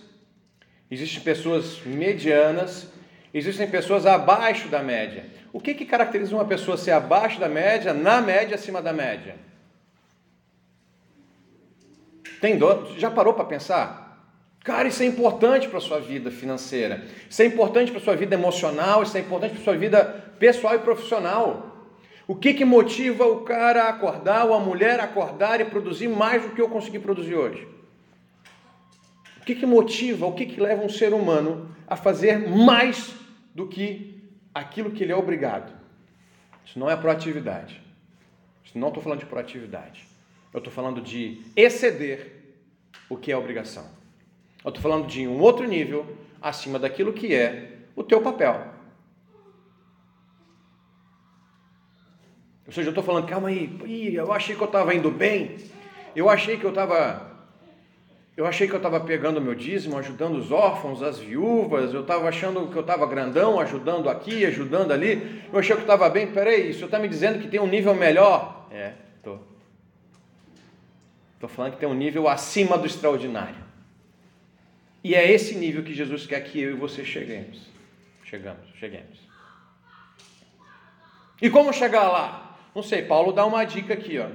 [0.90, 2.88] existem pessoas medianas,
[3.34, 5.26] existem pessoas abaixo da média.
[5.52, 9.36] O que, que caracteriza uma pessoa ser abaixo da média, na média, acima da média?
[12.40, 12.94] Tem dó?
[12.98, 14.02] Já parou para pensar?
[14.64, 18.16] Cara, isso é importante para a sua vida financeira, isso é importante para a sua
[18.16, 20.04] vida emocional, isso é importante para a sua vida
[20.38, 21.71] pessoal e profissional.
[22.32, 26.08] O que, que motiva o cara a acordar ou a mulher a acordar e produzir
[26.08, 27.68] mais do que eu consegui produzir hoje?
[29.42, 33.14] O que, que motiva, o que, que leva um ser humano a fazer mais
[33.54, 35.74] do que aquilo que ele é obrigado?
[36.66, 37.82] Isso não é proatividade.
[38.64, 40.08] Isso não estou falando de proatividade.
[40.54, 42.32] Eu estou falando de exceder
[43.10, 43.84] o que é obrigação.
[44.64, 48.71] Eu estou falando de um outro nível, acima daquilo que é o teu papel.
[52.72, 55.58] Ou seja, eu estou falando, calma aí, eu achei que eu estava indo bem,
[56.16, 57.30] eu achei que eu estava.
[58.38, 62.30] Eu achei que eu estava pegando meu dízimo, ajudando os órfãos, as viúvas, eu estava
[62.30, 66.32] achando que eu estava grandão, ajudando aqui, ajudando ali, eu achei que eu estava bem,
[66.32, 68.70] peraí, o senhor está me dizendo que tem um nível melhor?
[68.72, 69.46] É, estou.
[71.34, 73.66] Estou falando que tem um nível acima do extraordinário.
[75.04, 77.68] E é esse nível que Jesus quer que eu e você cheguemos.
[78.24, 79.20] Chegamos, cheguemos.
[81.42, 82.41] E como chegar lá?
[82.74, 84.28] Não sei, Paulo dá uma dica aqui, ó.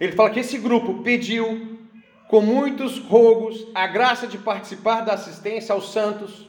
[0.00, 1.78] Ele fala que esse grupo pediu
[2.26, 6.48] com muitos rogos a graça de participar da assistência aos santos.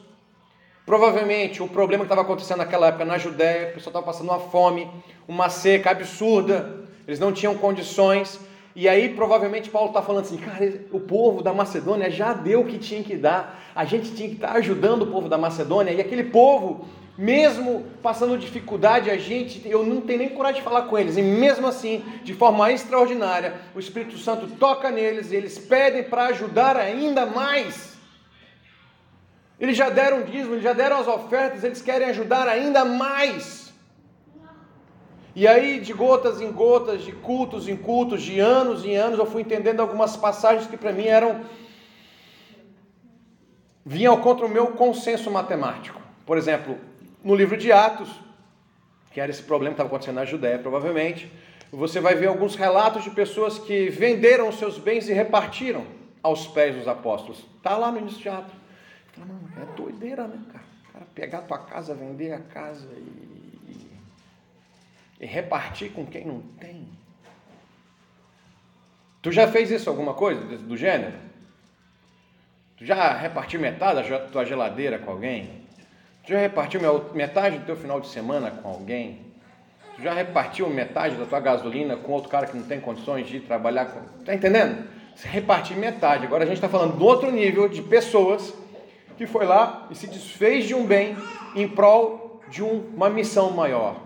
[0.86, 4.40] Provavelmente o problema que estava acontecendo naquela época na Judéia, o pessoal estava passando uma
[4.40, 4.90] fome,
[5.28, 8.40] uma seca absurda, eles não tinham condições.
[8.74, 12.64] E aí, provavelmente, Paulo está falando assim: cara, o povo da Macedônia já deu o
[12.64, 15.92] que tinha que dar, a gente tinha que estar tá ajudando o povo da Macedônia,
[15.92, 20.82] e aquele povo mesmo passando dificuldade, a gente, eu não tenho nem coragem de falar
[20.82, 25.58] com eles, e mesmo assim, de forma extraordinária, o Espírito Santo toca neles e eles
[25.58, 27.96] pedem para ajudar ainda mais.
[29.60, 33.72] Eles já deram dízimo, eles já deram as ofertas, eles querem ajudar ainda mais.
[35.34, 39.24] E aí, de gotas em gotas, de cultos em cultos, de anos em anos, eu
[39.24, 41.42] fui entendendo algumas passagens que para mim eram.
[43.84, 46.00] vinham contra o meu consenso matemático.
[46.26, 46.76] Por exemplo,
[47.24, 48.08] no livro de Atos,
[49.12, 51.30] que era esse problema que estava acontecendo na Judéia, provavelmente,
[51.70, 55.86] você vai ver alguns relatos de pessoas que venderam seus bens e repartiram
[56.22, 57.44] aos pés dos apóstolos.
[57.56, 58.54] Está lá no início de Atos.
[59.16, 60.64] Não, é doideira, né, cara?
[60.88, 63.90] O cara pegar a tua casa, vender a casa e,
[65.20, 66.88] e repartir com quem não tem.
[69.20, 71.16] Tu já fez isso alguma coisa do gênero?
[72.76, 75.61] Tu já repartiu metade da tua geladeira com alguém?
[76.24, 76.80] Tu já repartiu
[77.14, 79.20] metade do teu final de semana com alguém?
[79.96, 83.40] Tu já repartiu metade da tua gasolina com outro cara que não tem condições de
[83.40, 84.00] trabalhar com.
[84.24, 84.84] Tá entendendo?
[85.16, 86.24] Você repartiu metade.
[86.24, 88.54] Agora a gente está falando do outro nível de pessoas
[89.16, 91.16] que foi lá e se desfez de um bem
[91.54, 93.96] em prol de um, uma missão maior.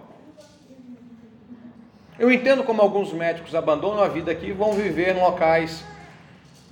[2.18, 5.85] Eu entendo como alguns médicos abandonam a vida aqui e vão viver em locais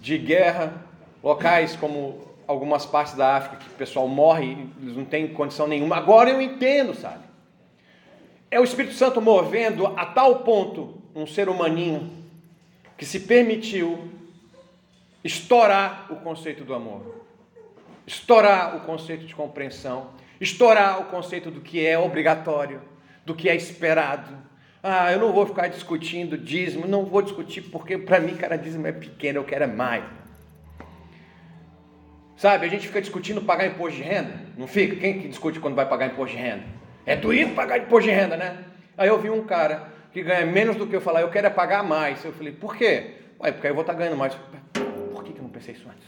[0.01, 0.73] de guerra,
[1.23, 5.97] locais como algumas partes da África que o pessoal morre, eles não têm condição nenhuma.
[5.97, 7.25] Agora eu entendo, sabe?
[8.51, 12.11] É o Espírito Santo movendo a tal ponto um ser humaninho
[12.97, 14.09] que se permitiu
[15.23, 17.25] estourar o conceito do amor,
[18.07, 22.81] estourar o conceito de compreensão, estourar o conceito do que é obrigatório,
[23.25, 24.37] do que é esperado.
[24.83, 28.87] Ah, eu não vou ficar discutindo dízimo, não vou discutir porque para mim cada dízimo
[28.87, 30.05] é pequeno, eu quero é mais.
[32.37, 34.97] Sabe, a gente fica discutindo pagar imposto de renda, não fica?
[34.97, 36.65] Quem que discute quando vai pagar imposto de renda?
[37.07, 38.65] É doído pagar imposto de renda, né?
[38.99, 41.51] Aí eu vi um cara que ganha menos do que eu falar, eu quero é
[41.51, 42.25] pagar mais.
[42.25, 43.15] Eu falei, por quê?
[43.41, 44.35] Ué, porque aí eu vou estar tá ganhando mais.
[45.13, 46.07] Por que, que eu não pensei isso antes?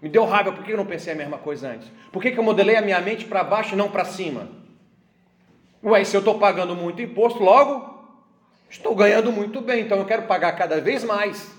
[0.00, 1.90] Me deu raiva, por que eu não pensei a mesma coisa antes?
[2.12, 4.48] Por que, que eu modelei a minha mente para baixo e não para cima?
[5.82, 7.98] Ué, se eu estou pagando muito imposto, logo
[8.70, 11.57] estou ganhando muito bem, então eu quero pagar cada vez mais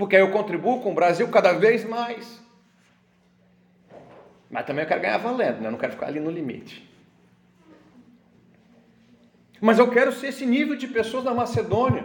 [0.00, 2.42] porque aí eu contribuo com o Brasil cada vez mais.
[4.48, 5.68] Mas também eu quero ganhar valendo, né?
[5.68, 6.88] eu não quero ficar ali no limite.
[9.60, 12.02] Mas eu quero ser esse nível de pessoas da Macedônia.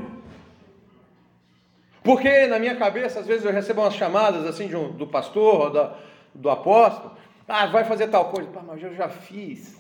[2.04, 5.96] Porque na minha cabeça, às vezes eu recebo umas chamadas assim um, do pastor, do,
[6.36, 7.16] do apóstolo.
[7.48, 8.50] Ah, vai fazer tal coisa.
[8.50, 9.74] Pá, mas eu já fiz.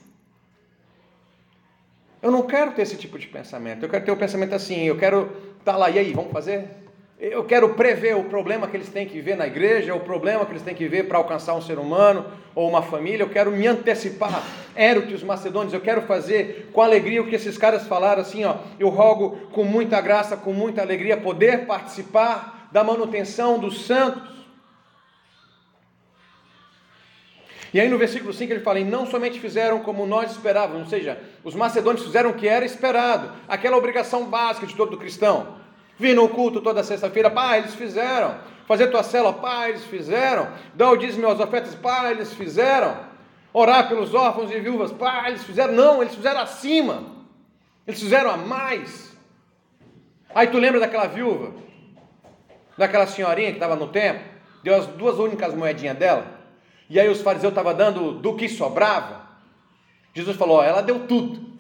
[2.22, 3.84] Eu não quero ter esse tipo de pensamento.
[3.84, 4.86] Eu quero ter o um pensamento assim.
[4.86, 5.26] Eu quero
[5.60, 6.85] estar tá lá, e aí, vamos fazer?
[7.28, 10.52] Eu quero prever o problema que eles têm que ver na igreja, o problema que
[10.52, 13.24] eles têm que ver para alcançar um ser humano ou uma família.
[13.24, 14.44] Eu quero me antecipar.
[14.76, 18.46] Era que os macedônios, eu quero fazer com alegria o que esses caras falaram assim,
[18.46, 18.58] ó.
[18.80, 24.36] Eu rogo com muita graça, com muita alegria, poder participar da manutenção dos santos.
[27.74, 30.90] E aí no versículo 5 ele fala: e não somente fizeram como nós esperávamos, ou
[30.90, 35.65] seja, os macedônios fizeram o que era esperado, aquela obrigação básica de todo cristão
[35.98, 38.36] Vir no culto toda sexta-feira, pá, eles fizeram.
[38.68, 40.50] Fazer tua célula, pá, eles fizeram.
[40.74, 42.98] Dar o dízimo às ofertas, pá, eles fizeram.
[43.54, 45.74] Orar pelos órfãos e viúvas, pá, eles fizeram.
[45.74, 47.04] Não, eles fizeram acima.
[47.88, 49.16] Eles fizeram a mais.
[50.34, 51.54] Aí tu lembra daquela viúva?
[52.78, 54.26] Daquela senhorinha que estava no templo?
[54.64, 56.26] Deu as duas únicas moedinhas dela.
[56.90, 59.22] E aí os fariseus estavam dando do que sobrava.
[60.14, 61.56] Jesus falou: ó, ela deu tudo.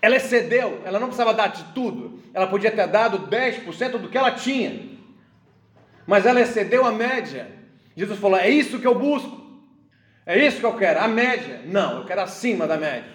[0.00, 2.20] Ela excedeu, ela não precisava dar de tudo.
[2.36, 4.90] Ela podia ter dado 10% do que ela tinha.
[6.06, 7.50] Mas ela excedeu a média.
[7.96, 9.40] Jesus falou: É isso que eu busco.
[10.26, 11.62] É isso que eu quero, a média.
[11.64, 13.10] Não, eu quero acima da média.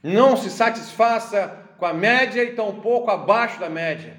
[0.00, 4.16] Não se satisfaça com a média e tampouco abaixo da média.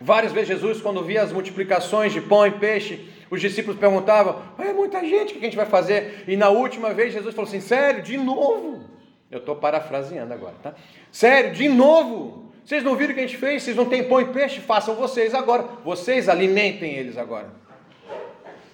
[0.00, 4.72] Várias vezes Jesus, quando via as multiplicações de pão e peixe, os discípulos perguntavam: é
[4.72, 6.22] muita gente, o que a gente vai fazer?
[6.28, 8.97] E na última vez Jesus falou assim: sério, de novo?
[9.30, 10.74] Eu estou parafraseando agora, tá?
[11.12, 12.50] Sério, de novo?
[12.64, 13.62] Vocês não viram o que a gente fez?
[13.62, 14.60] Vocês não têm pão e peixe?
[14.60, 15.64] Façam vocês agora.
[15.84, 17.50] Vocês alimentem eles agora.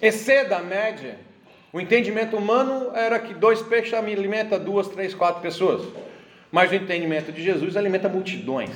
[0.00, 1.18] Exceda a média.
[1.72, 5.88] O entendimento humano era que dois peixes alimenta duas, três, quatro pessoas.
[6.52, 8.70] Mas o entendimento de Jesus alimenta multidões.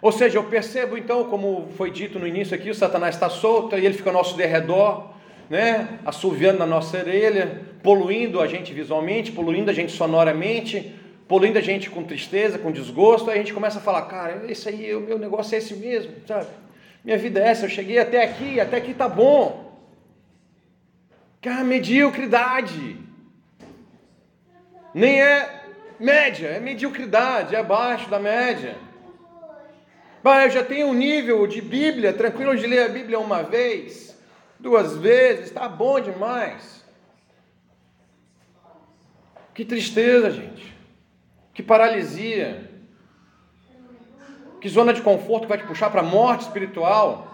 [0.00, 3.76] Ou seja, eu percebo então, como foi dito no início aqui, o Satanás está solto
[3.76, 5.10] e ele fica ao nosso derredor,
[5.48, 5.98] né?
[6.04, 10.94] assoviando na nossa orelha, poluindo a gente visualmente, poluindo a gente sonoramente,
[11.26, 14.68] poluindo a gente com tristeza, com desgosto, aí a gente começa a falar, cara, esse
[14.68, 16.46] aí, o meu negócio é esse mesmo, sabe?
[17.04, 19.78] Minha vida é essa, eu cheguei até aqui, até aqui tá bom.
[21.40, 22.96] Cara, mediocridade.
[24.92, 25.62] Nem é
[26.00, 28.76] média, é mediocridade, é abaixo da média.
[30.22, 34.07] Pai, eu já tenho um nível de Bíblia, tranquilo de ler a Bíblia uma vez,
[34.58, 36.84] duas vezes, está bom demais.
[39.54, 40.74] Que tristeza, gente.
[41.52, 42.70] Que paralisia.
[44.60, 47.26] Que zona de conforto que vai te puxar para a morte espiritual.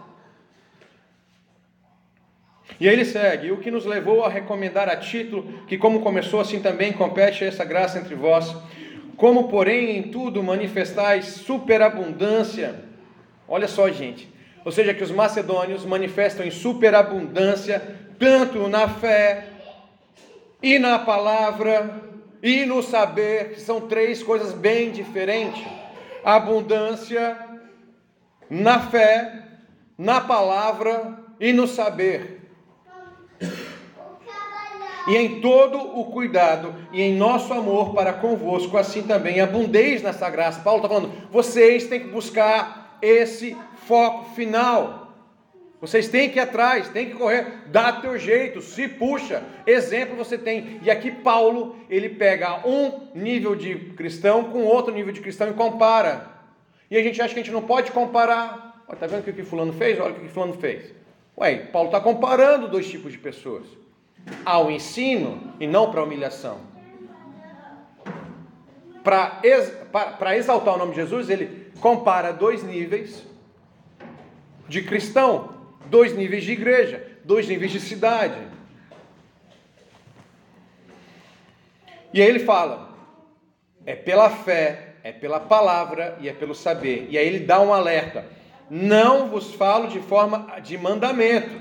[2.80, 6.40] E aí ele segue, o que nos levou a recomendar a título que, como começou,
[6.40, 8.54] assim também compete essa graça entre vós
[9.16, 12.84] como, porém, em tudo manifestais superabundância.
[13.46, 14.32] Olha só, gente.
[14.64, 17.82] Ou seja, que os macedônios manifestam em superabundância,
[18.18, 19.48] tanto na fé,
[20.62, 22.02] e na palavra,
[22.42, 25.62] e no saber, que são três coisas bem diferentes:
[26.24, 27.36] abundância
[28.48, 29.42] na fé,
[29.98, 32.44] na palavra e no saber
[35.06, 40.30] e em todo o cuidado e em nosso amor para convosco, assim também abundeis nessa
[40.30, 40.60] graça.
[40.60, 45.04] Paulo está falando, vocês têm que buscar esse foco final.
[45.80, 49.42] Vocês têm que ir atrás, têm que correr, dá teu jeito, se puxa.
[49.66, 50.80] Exemplo você tem.
[50.82, 55.52] E aqui Paulo, ele pega um nível de cristão com outro nível de cristão e
[55.52, 56.30] compara.
[56.90, 58.82] E a gente acha que a gente não pode comparar.
[58.90, 60.00] Está vendo o que o fulano fez?
[60.00, 60.94] Olha o que o fulano fez.
[61.36, 63.66] Ué, Paulo está comparando dois tipos de pessoas
[64.44, 66.60] ao ensino e não para humilhação.
[69.02, 73.33] Para exaltar o nome de Jesus, ele compara dois níveis
[74.68, 75.54] de cristão,
[75.86, 78.40] dois níveis de igreja, dois níveis de cidade.
[82.12, 82.96] E aí ele fala:
[83.84, 87.08] é pela fé, é pela palavra e é pelo saber.
[87.10, 88.26] E aí ele dá um alerta:
[88.70, 91.60] não vos falo de forma de mandamento,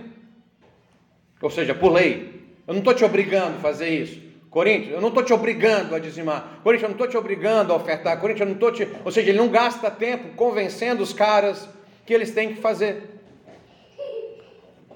[1.41, 4.21] ou seja, por lei, eu não estou te obrigando a fazer isso.
[4.49, 6.59] Corinthians, eu não estou te obrigando a dizimar.
[6.63, 8.19] Corinthians, eu não estou te obrigando a ofertar.
[8.19, 8.87] Corinthians, eu não estou te.
[9.03, 11.67] Ou seja, ele não gasta tempo convencendo os caras
[12.05, 13.21] que eles têm que fazer.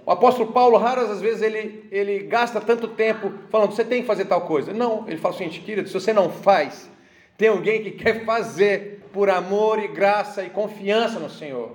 [0.05, 4.07] O apóstolo Paulo, raras as vezes, ele, ele gasta tanto tempo falando, você tem que
[4.07, 4.73] fazer tal coisa.
[4.73, 6.89] Não, ele fala o seguinte, querido, se você não faz,
[7.37, 11.71] tem alguém que quer fazer por amor e graça e confiança no Senhor.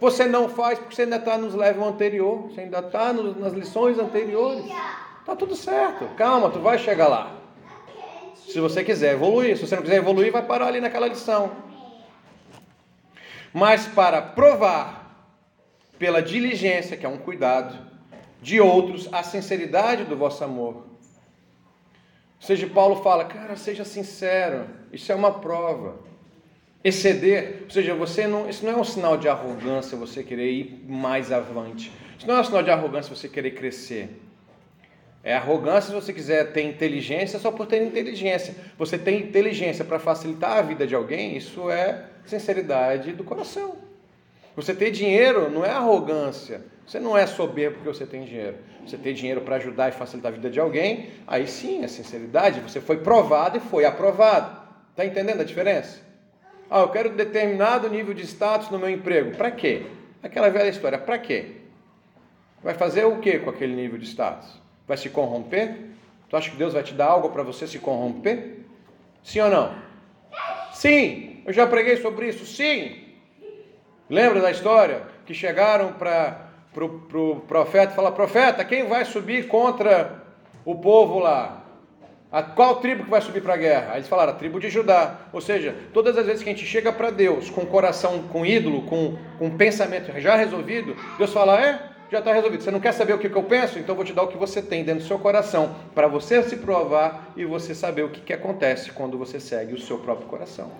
[0.00, 3.98] Você não faz porque você ainda está nos level anterior, você ainda está nas lições
[3.98, 4.64] anteriores.
[5.20, 7.36] Está tudo certo, calma, tu vai chegar lá.
[8.36, 11.50] Se você quiser evoluir, se você não quiser evoluir, vai parar ali naquela lição.
[13.54, 15.30] Mas para provar
[15.96, 17.78] pela diligência, que é um cuidado,
[18.42, 20.74] de outros, a sinceridade do vosso amor.
[20.74, 26.00] Ou seja, Paulo fala, cara, seja sincero, isso é uma prova
[26.82, 30.84] exceder, ou seja, você não, isso não é um sinal de arrogância você querer ir
[30.88, 31.92] mais avante.
[32.18, 34.20] Isso não é um sinal de arrogância você querer crescer.
[35.22, 38.54] É arrogância se você quiser ter inteligência só por ter inteligência.
[38.76, 43.76] Você tem inteligência para facilitar a vida de alguém, isso é sinceridade do coração.
[44.56, 46.62] Você ter dinheiro não é arrogância.
[46.86, 48.56] Você não é soberbo porque você tem dinheiro.
[48.86, 52.60] Você tem dinheiro para ajudar e facilitar a vida de alguém, aí sim é sinceridade.
[52.60, 54.62] Você foi provado e foi aprovado.
[54.90, 56.00] Está entendendo a diferença?
[56.70, 59.36] Ah, eu quero determinado nível de status no meu emprego.
[59.36, 59.86] Para quê?
[60.22, 60.98] Aquela velha história.
[60.98, 61.52] Para quê?
[62.62, 64.60] Vai fazer o que com aquele nível de status?
[64.86, 65.76] Vai se corromper?
[66.28, 68.60] Tu acha que Deus vai te dar algo para você se corromper?
[69.22, 69.74] Sim ou não?
[70.72, 72.46] Sim, eu já preguei sobre isso.
[72.46, 73.04] Sim.
[74.08, 79.04] Lembra da história que chegaram para o pro, pro profeta e falaram: Profeta, quem vai
[79.04, 80.22] subir contra
[80.64, 81.64] o povo lá?
[82.34, 83.92] A qual tribo que vai subir para a guerra?
[83.92, 85.20] Aí eles falaram, a tribo de Judá.
[85.32, 88.82] Ou seja, todas as vezes que a gente chega para Deus com coração, com ídolo,
[88.82, 91.78] com, com pensamento já resolvido, Deus fala, é,
[92.10, 92.64] já está resolvido.
[92.64, 93.78] Você não quer saber o que, que, eu penso?
[93.78, 96.56] Então vou te dar o que você tem dentro do seu coração, para você se
[96.56, 100.72] provar e você saber o que, que acontece quando você segue o seu próprio coração.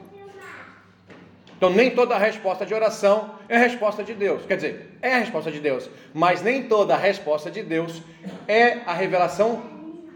[1.64, 4.44] Então nem toda resposta de oração é resposta de Deus.
[4.44, 8.02] Quer dizer, é a resposta de Deus, mas nem toda resposta de Deus
[8.46, 9.62] é a revelação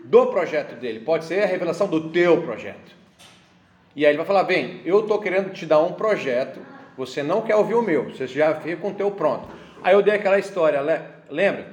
[0.05, 1.01] do projeto dele.
[1.01, 2.95] Pode ser a revelação do teu projeto.
[3.97, 6.61] E aí ele vai falar: bem, eu estou querendo te dar um projeto,
[6.99, 9.49] você não quer ouvir o meu, você já fica com o teu pronto.
[9.83, 10.83] Aí eu dei aquela história,
[11.31, 11.69] lembra?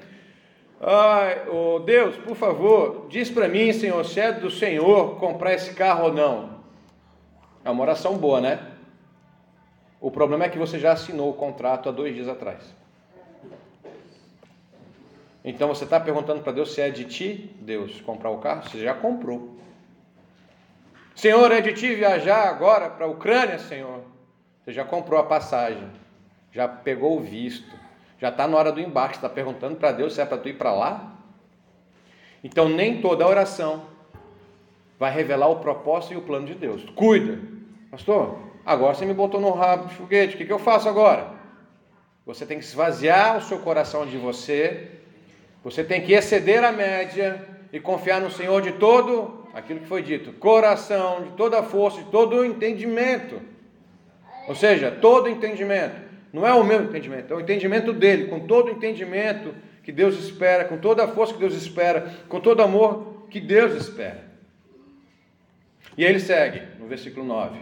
[0.80, 5.74] Ai, oh Deus, por favor, diz para mim, Senhor, se é do Senhor comprar esse
[5.74, 6.62] carro ou não.
[7.66, 8.75] É uma oração boa, né?
[10.06, 12.62] O problema é que você já assinou o contrato há dois dias atrás.
[15.44, 18.70] Então você está perguntando para Deus se é de ti, Deus, comprar o carro?
[18.70, 19.58] Você já comprou.
[21.16, 24.02] Senhor, é de ti viajar agora para a Ucrânia, Senhor?
[24.64, 25.90] Você já comprou a passagem,
[26.52, 27.76] já pegou o visto,
[28.20, 30.56] já está na hora do embarque, está perguntando para Deus se é para tu ir
[30.56, 31.16] para lá?
[32.44, 33.86] Então nem toda oração
[35.00, 36.86] vai revelar o propósito e o plano de Deus.
[36.92, 37.40] Cuida,
[37.90, 38.45] pastor.
[38.66, 41.28] Agora você me botou no rabo de foguete, o que, que eu faço agora?
[42.26, 44.90] Você tem que esvaziar o seu coração de você,
[45.64, 50.02] você tem que exceder a média e confiar no Senhor de todo aquilo que foi
[50.02, 53.40] dito, coração, de toda a força, de todo o entendimento.
[54.48, 56.02] Ou seja, todo entendimento.
[56.34, 59.54] Não é o meu entendimento, é o entendimento dele, com todo o entendimento
[59.84, 63.40] que Deus espera, com toda a força que Deus espera, com todo o amor que
[63.40, 64.26] Deus espera.
[65.98, 67.58] E ele segue no versículo 9: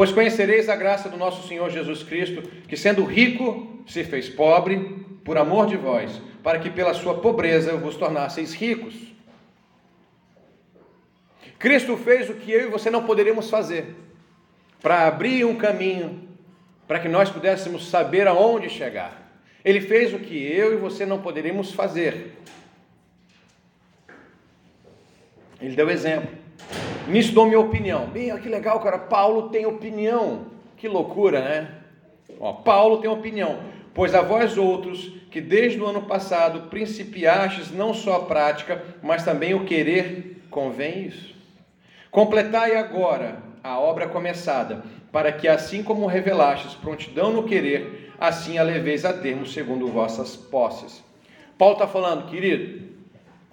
[0.00, 5.04] Pois conhecereis a graça do nosso Senhor Jesus Cristo, que sendo rico, se fez pobre
[5.22, 8.94] por amor de vós, para que pela sua pobreza vos tornasseis ricos.
[11.58, 13.94] Cristo fez o que eu e você não poderíamos fazer,
[14.80, 16.26] para abrir um caminho
[16.88, 19.38] para que nós pudéssemos saber aonde chegar.
[19.62, 22.38] Ele fez o que eu e você não poderíamos fazer.
[25.60, 26.40] Ele deu exemplo.
[27.10, 28.06] Nisso dou minha opinião.
[28.06, 28.98] Bem, que legal, cara.
[28.98, 30.46] Paulo tem opinião.
[30.76, 31.74] Que loucura, né?
[32.38, 33.58] Ó, Paulo tem opinião.
[33.92, 39.24] Pois a vós outros, que desde o ano passado principiastes não só a prática, mas
[39.24, 41.34] também o querer, convém isso.
[42.10, 48.62] Completai agora a obra começada, para que assim como revelastes prontidão no querer, assim a
[48.62, 51.02] leveis a termo segundo vossas posses.
[51.58, 52.88] Paulo está falando, querido,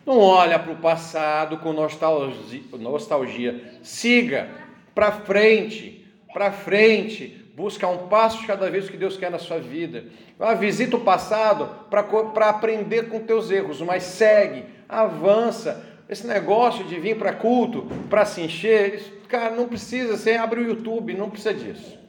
[0.07, 3.73] não olha para o passado com nostalgia, nostalgia.
[3.83, 4.49] siga
[4.95, 9.59] para frente, para frente, busca um passo de cada vez que Deus quer na sua
[9.59, 10.05] vida.
[10.39, 15.85] Ah, visita o passado para aprender com teus erros, mas segue, avança.
[16.09, 20.63] Esse negócio de vir para culto, para se encher, Cara, não precisa, você abre o
[20.63, 21.99] YouTube, não precisa disso.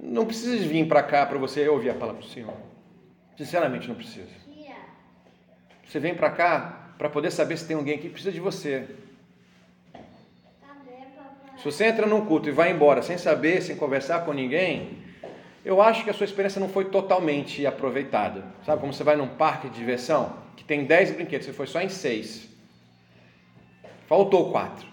[0.00, 2.54] Não precisa vir para cá para você ouvir a palavra do Senhor.
[3.36, 4.28] Sinceramente, não precisa.
[5.86, 8.86] Você vem para cá para poder saber se tem alguém aqui que precisa de você.
[11.56, 14.98] Se você entra num culto e vai embora sem saber, sem conversar com ninguém,
[15.64, 18.44] eu acho que a sua experiência não foi totalmente aproveitada.
[18.66, 21.80] Sabe como você vai num parque de diversão que tem 10 brinquedos, você foi só
[21.80, 22.48] em 6.
[24.06, 24.86] Faltou 4.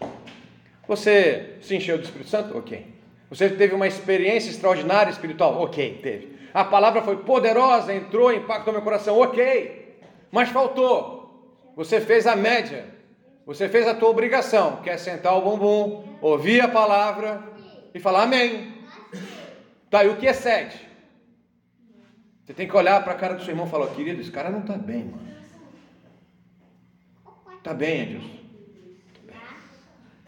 [0.87, 2.57] Você se encheu do Espírito Santo?
[2.57, 2.85] Ok.
[3.29, 5.61] Você teve uma experiência extraordinária espiritual?
[5.61, 6.37] Ok, teve.
[6.53, 9.19] A palavra foi poderosa, entrou, impactou meu coração?
[9.19, 9.99] Ok.
[10.31, 11.20] Mas faltou.
[11.75, 12.85] Você fez a média.
[13.45, 17.41] Você fez a tua obrigação, que é sentar o bumbum, ouvir a palavra
[17.93, 18.73] e falar amém.
[19.89, 20.79] Tá, e o que é sede?
[22.43, 24.49] Você tem que olhar para a cara do seu irmão e falar, querido, esse cara
[24.49, 25.31] não está bem, mano.
[27.57, 28.41] Está bem, Edilson.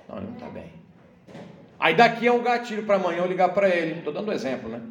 [0.08, 0.72] Não, ele não está bem.
[1.80, 4.00] Aí daqui é um gatilho para amanhã eu ligar para ele.
[4.00, 4.82] Estou dando um exemplo, né?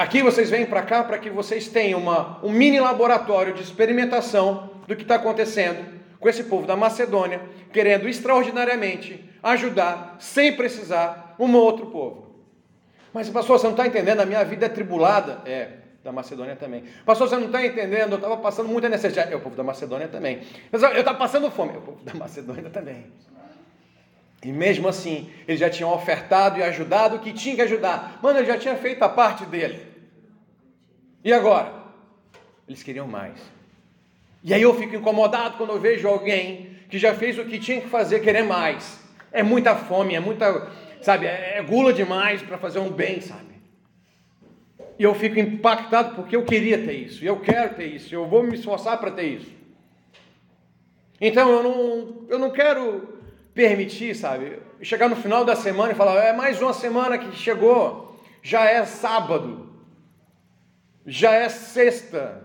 [0.00, 4.70] Aqui vocês vêm para cá para que vocês tenham uma, um mini laboratório de experimentação
[4.88, 11.54] do que está acontecendo com esse povo da Macedônia, querendo extraordinariamente ajudar, sem precisar, um
[11.54, 12.34] outro povo.
[13.12, 14.20] Mas, pastor, você não está entendendo?
[14.20, 15.42] A minha vida é tribulada.
[15.44, 15.68] É,
[16.02, 16.84] da Macedônia também.
[17.04, 18.12] Pastor, você não está entendendo?
[18.12, 19.34] Eu estava passando muita necessidade.
[19.34, 20.40] É o povo da Macedônia também.
[20.72, 21.74] Eu estava passando fome.
[21.74, 23.04] É o povo da Macedônia também.
[24.42, 28.18] E mesmo assim, eles já tinham ofertado e ajudado o que tinha que ajudar.
[28.22, 29.89] Mano, ele já tinha feito a parte dele.
[31.22, 31.72] E agora?
[32.66, 33.38] Eles queriam mais.
[34.42, 37.80] E aí eu fico incomodado quando eu vejo alguém que já fez o que tinha
[37.80, 39.00] que fazer querer mais.
[39.30, 40.70] É muita fome, é muita,
[41.02, 43.50] sabe, é gula demais para fazer um bem, sabe?
[44.98, 48.42] E eu fico impactado porque eu queria ter isso, eu quero ter isso, eu vou
[48.42, 49.50] me esforçar para ter isso.
[51.20, 53.20] Então eu não, eu não quero
[53.54, 58.20] permitir, sabe, chegar no final da semana e falar, é mais uma semana que chegou,
[58.42, 59.69] já é sábado,
[61.06, 62.42] já é sexta.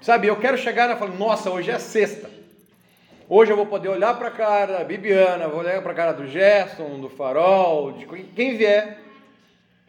[0.00, 2.30] Sabe, eu quero chegar e falar, nossa, hoje é sexta.
[3.26, 6.12] Hoje eu vou poder olhar para a cara da Bibiana, vou olhar para a cara
[6.12, 8.98] do Gerson, do Farol, de quem vier,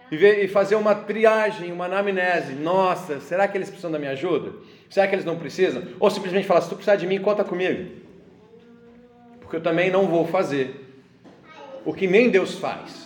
[0.09, 2.53] e, ver, e fazer uma triagem, uma anamnese.
[2.53, 4.53] Nossa, será que eles precisam da minha ajuda?
[4.89, 5.83] Será que eles não precisam?
[5.99, 7.91] Ou simplesmente falar, se tu precisar de mim, conta comigo.
[9.41, 10.85] Porque eu também não vou fazer
[11.83, 13.04] o que nem Deus faz.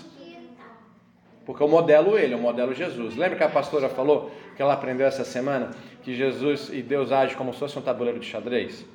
[1.49, 3.15] Porque eu modelo ele, eu modelo Jesus.
[3.15, 5.71] Lembra que a pastora falou que ela aprendeu essa semana
[6.03, 8.85] que Jesus e Deus agem como se fosse um tabuleiro de xadrez?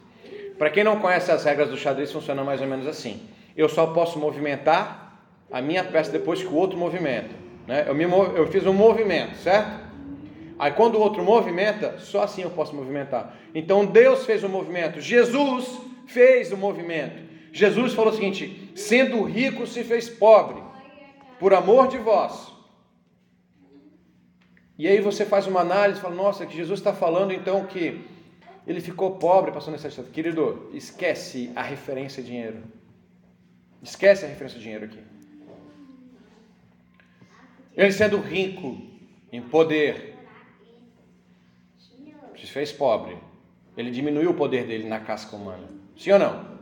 [0.56, 3.20] Para quem não conhece as regras do xadrez, funciona mais ou menos assim.
[3.56, 5.18] Eu só posso movimentar
[5.50, 7.34] a minha peça depois que o outro movimenta.
[7.66, 7.86] Né?
[7.88, 9.82] Eu, me, eu fiz um movimento, certo?
[10.56, 13.34] Aí quando o outro movimenta, só assim eu posso movimentar.
[13.52, 17.20] Então Deus fez o movimento, Jesus fez o movimento.
[17.52, 20.62] Jesus falou o seguinte: sendo rico se fez pobre,
[21.38, 22.52] por amor de vós.
[24.78, 28.04] E aí você faz uma análise fala: nossa, que Jesus está falando então que
[28.66, 30.10] ele ficou pobre, passou necessidade.
[30.10, 32.62] Querido, esquece a referência dinheiro.
[33.82, 35.00] Esquece a referência dinheiro aqui.
[37.76, 38.80] Ele sendo rico
[39.32, 40.16] em poder,
[42.36, 43.16] se fez pobre.
[43.76, 45.68] Ele diminuiu o poder dele na casca humana.
[45.96, 46.53] Sim ou não?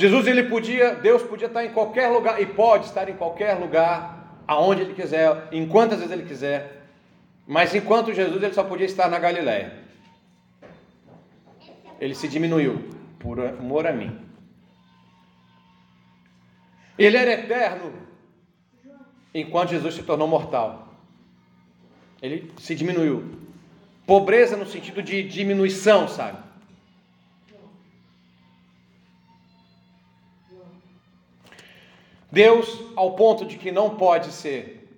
[0.00, 4.42] Jesus ele podia, Deus podia estar em qualquer lugar e pode estar em qualquer lugar,
[4.46, 6.86] aonde ele quiser, em quantas vezes ele quiser.
[7.46, 9.78] Mas enquanto Jesus ele só podia estar na Galiléia.
[12.00, 12.82] Ele se diminuiu
[13.18, 14.18] por amor a mim.
[16.98, 17.92] Ele era eterno
[19.34, 20.94] enquanto Jesus se tornou mortal.
[22.22, 23.38] Ele se diminuiu.
[24.06, 26.49] Pobreza no sentido de diminuição, sabe?
[32.30, 34.88] Deus, ao ponto de que não pode ser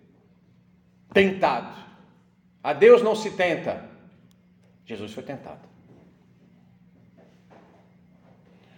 [1.12, 1.74] tentado.
[2.62, 3.84] A Deus não se tenta.
[4.84, 5.60] Jesus foi tentado.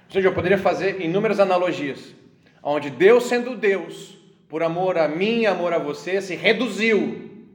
[0.06, 2.14] Ou seja, eu poderia fazer inúmeras analogias,
[2.62, 4.16] onde Deus, sendo Deus,
[4.48, 7.48] por amor a mim, amor a você, se reduziu,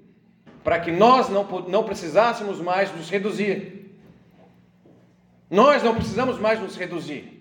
[0.63, 3.95] para que nós não, não precisássemos mais nos reduzir.
[5.49, 7.38] Nós não precisamos mais nos reduzir.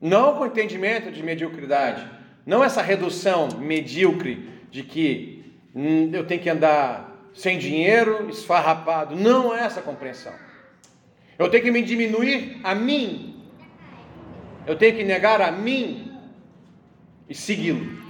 [0.00, 2.08] Não com entendimento de mediocridade,
[2.46, 5.44] não essa redução medíocre de que
[5.74, 9.14] hum, eu tenho que andar sem dinheiro, esfarrapado.
[9.14, 10.32] Não é essa compreensão.
[11.38, 13.44] Eu tenho que me diminuir a mim.
[14.66, 16.18] Eu tenho que negar a mim
[17.28, 18.00] e segui-lo.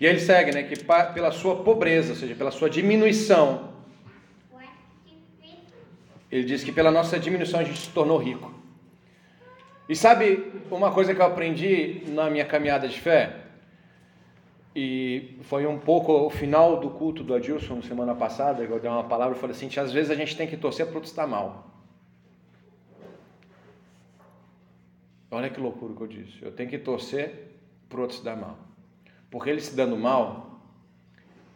[0.00, 0.74] E ele segue, né, que
[1.14, 3.71] pela sua pobreza, ou seja, pela sua diminuição,
[6.32, 8.50] ele diz que pela nossa diminuição a gente se tornou rico.
[9.86, 13.40] E sabe uma coisa que eu aprendi na minha caminhada de fé?
[14.74, 19.04] E foi um pouco o final do culto do Adilson semana passada, eu dei uma
[19.04, 21.26] palavra e falei assim: às vezes a gente tem que torcer para o outro estar
[21.26, 21.70] mal.
[25.30, 26.42] Olha que loucura que eu disse.
[26.42, 27.58] Eu tenho que torcer
[27.90, 28.56] para o outro se dar mal.
[29.30, 30.62] Porque ele se dando mal,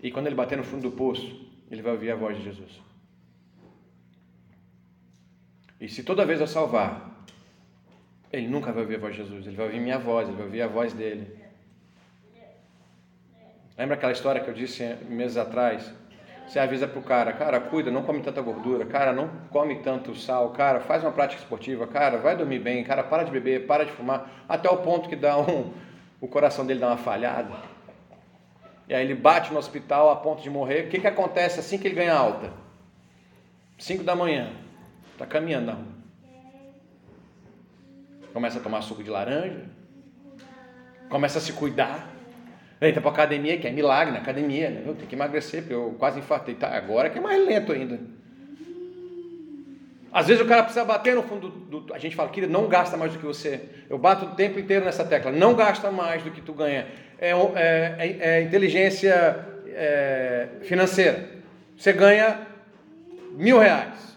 [0.03, 2.86] e quando ele bater no fundo do poço, ele vai ouvir a voz de Jesus.
[5.81, 7.25] E se toda vez eu salvar,
[8.33, 10.47] ele nunca vai ouvir a voz de Jesus, ele vai ouvir minha voz, ele vai
[10.47, 11.37] ouvir a voz dele.
[13.77, 15.93] Lembra aquela história que eu disse meses atrás?
[16.47, 20.15] Você avisa para o cara, cara, cuida, não come tanta gordura, cara, não come tanto
[20.15, 23.85] sal, cara, faz uma prática esportiva, cara, vai dormir bem, cara, para de beber, para
[23.85, 25.73] de fumar, até o ponto que dá um,
[26.21, 27.53] o coração dele dá uma falhada.
[28.89, 30.87] E aí ele bate no hospital a ponto de morrer.
[30.87, 32.53] O que, que acontece assim que ele ganha alta?
[33.79, 34.53] 5 da manhã.
[35.17, 35.87] Está caminhando na rua.
[38.35, 39.65] Começa a tomar suco de laranja.
[41.09, 42.07] Começa a se cuidar.
[42.83, 44.69] Entra para academia, que é milagre na academia.
[44.69, 44.83] Né?
[44.85, 46.55] Eu tenho que emagrecer, porque eu quase infartei.
[46.55, 47.99] Tá, agora que é mais lento ainda.
[50.13, 52.69] Às vezes o cara precisa bater no fundo do, do, A gente fala, querido, não
[52.69, 53.63] gasta mais do que você.
[53.89, 55.33] Eu bato o tempo inteiro nessa tecla.
[55.33, 56.87] Não gasta mais do que tu ganha.
[57.19, 61.27] É, é, é, é inteligência é, financeira.
[61.75, 62.47] Você ganha
[63.33, 64.16] mil reais.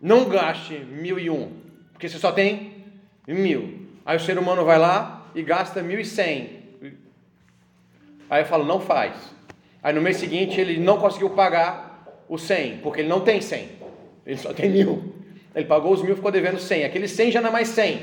[0.00, 1.52] Não gaste mil e um.
[1.92, 2.84] Porque você só tem
[3.26, 3.86] mil.
[4.04, 6.64] Aí o ser humano vai lá e gasta mil e cem.
[8.28, 9.14] Aí eu falo, não faz.
[9.82, 13.70] Aí no mês seguinte ele não conseguiu pagar o cem, porque ele não tem cem.
[14.26, 15.14] Ele só tem mil.
[15.54, 16.84] Ele pagou os mil, ficou devendo 100.
[16.84, 18.02] Aquele 100 já não é mais 100.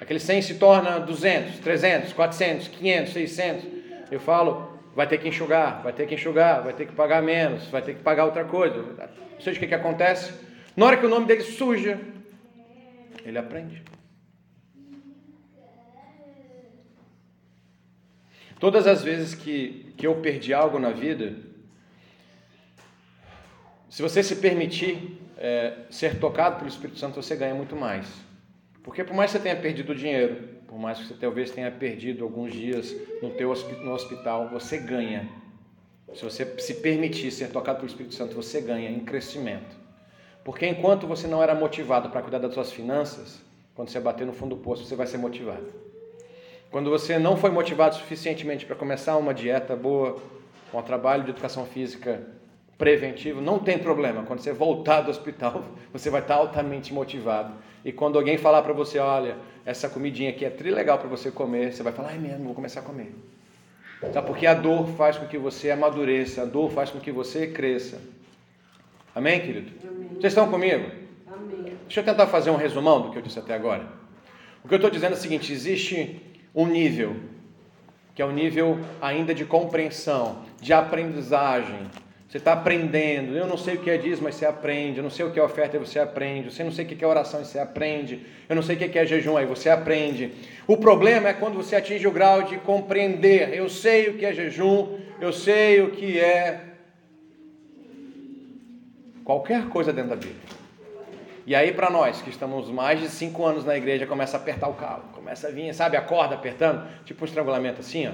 [0.00, 3.64] Aquele 100 se torna 200, 300, 400, 500, 600.
[4.10, 7.66] Eu falo, vai ter que enxugar, vai ter que enxugar, vai ter que pagar menos,
[7.68, 8.76] vai ter que pagar outra coisa.
[8.78, 10.32] Ou seja, o que, que acontece?
[10.76, 11.98] Na hora que o nome dele suja,
[13.24, 13.82] ele aprende.
[18.60, 21.34] Todas as vezes que, que eu perdi algo na vida,
[23.88, 28.06] se você se permitir é, ser tocado pelo Espírito Santo, você ganha muito mais.
[28.82, 32.22] Porque por mais que você tenha perdido dinheiro, por mais que você talvez tenha perdido
[32.22, 35.26] alguns dias no teu no hospital, você ganha.
[36.14, 39.85] Se você se permitir ser tocado pelo Espírito Santo, você ganha em crescimento.
[40.46, 43.42] Porque enquanto você não era motivado para cuidar das suas finanças,
[43.74, 45.66] quando você bater no fundo do poço, você vai ser motivado.
[46.70, 50.22] Quando você não foi motivado suficientemente para começar uma dieta boa,
[50.72, 52.22] um trabalho de educação física
[52.78, 54.22] preventivo, não tem problema.
[54.22, 57.52] Quando você voltar do hospital, você vai estar altamente motivado.
[57.84, 61.28] E quando alguém falar para você, olha, essa comidinha aqui é tri legal para você
[61.28, 63.12] comer, você vai falar, ai mesmo, vou começar a comer.
[64.12, 64.22] Tá?
[64.22, 67.98] Porque a dor faz com que você amadureça, a dor faz com que você cresça.
[69.12, 69.72] Amém, querido?
[70.20, 70.90] Vocês estão comigo?
[71.26, 71.76] Amém.
[71.82, 73.86] Deixa eu tentar fazer um resumão do que eu disse até agora.
[74.64, 76.22] O que eu estou dizendo é o seguinte: existe
[76.54, 77.16] um nível,
[78.14, 81.90] que é o um nível ainda de compreensão, de aprendizagem,
[82.28, 83.36] você está aprendendo.
[83.36, 84.98] Eu não sei o que é dízimo, mas você aprende.
[84.98, 86.50] Eu não sei o que é oferta, você aprende.
[86.50, 88.26] Você não sei o que é oração, você aprende.
[88.48, 90.32] Eu não sei o que é jejum, aí você aprende.
[90.66, 93.54] O problema é quando você atinge o grau de compreender.
[93.54, 96.75] Eu sei o que é jejum, eu sei o que é
[99.26, 100.40] qualquer coisa dentro da Bíblia.
[101.44, 104.68] E aí, para nós que estamos mais de cinco anos na igreja, começa a apertar
[104.68, 108.12] o calo, começa a vir, sabe, a corda apertando, tipo um estrangulamento assim, ó.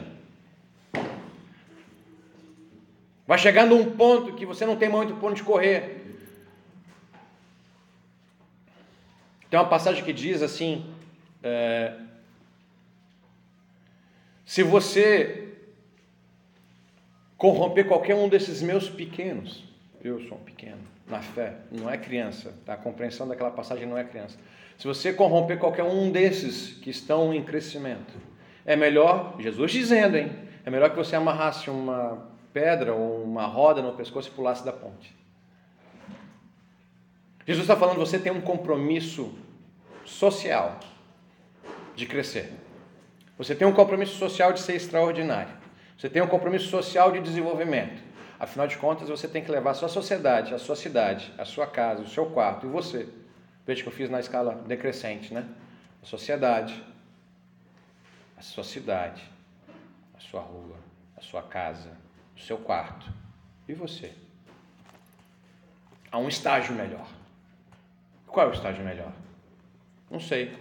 [3.27, 6.01] Vai chegando um ponto que você não tem muito por onde correr.
[9.51, 10.93] Tem uma passagem que diz assim:
[11.43, 11.95] é,
[14.47, 15.57] se você
[17.37, 19.72] corromper qualquer um desses meus pequenos,
[20.03, 22.75] eu sou um pequeno, na fé, não é criança, tá?
[22.75, 24.37] a compreensão daquela passagem não é criança.
[24.77, 28.13] Se você corromper qualquer um desses que estão em crescimento,
[28.67, 30.33] é melhor, Jesus dizendo, hein?
[30.65, 34.73] É melhor que você amarrasse uma pedra ou uma roda no pescoço e pulasse da
[34.73, 35.15] ponte.
[37.47, 39.33] Jesus está falando, você tem um compromisso
[40.05, 40.79] social
[41.95, 42.53] de crescer.
[43.39, 45.53] Você tem um compromisso social de ser extraordinário.
[45.97, 48.12] Você tem um compromisso social de desenvolvimento.
[48.43, 51.65] Afinal de contas, você tem que levar a sua sociedade, a sua cidade, a sua
[51.65, 53.09] casa, o seu quarto e você.
[53.65, 55.49] Veja que eu fiz na escala decrescente, né?
[56.03, 56.85] A sociedade,
[58.37, 59.23] a sua cidade,
[60.13, 60.75] a sua rua,
[61.17, 61.93] a sua casa,
[62.37, 63.09] o seu quarto.
[63.69, 64.13] E você?
[66.11, 67.07] Há um estágio melhor.
[68.27, 69.13] Qual é o estágio melhor?
[70.11, 70.53] Não sei.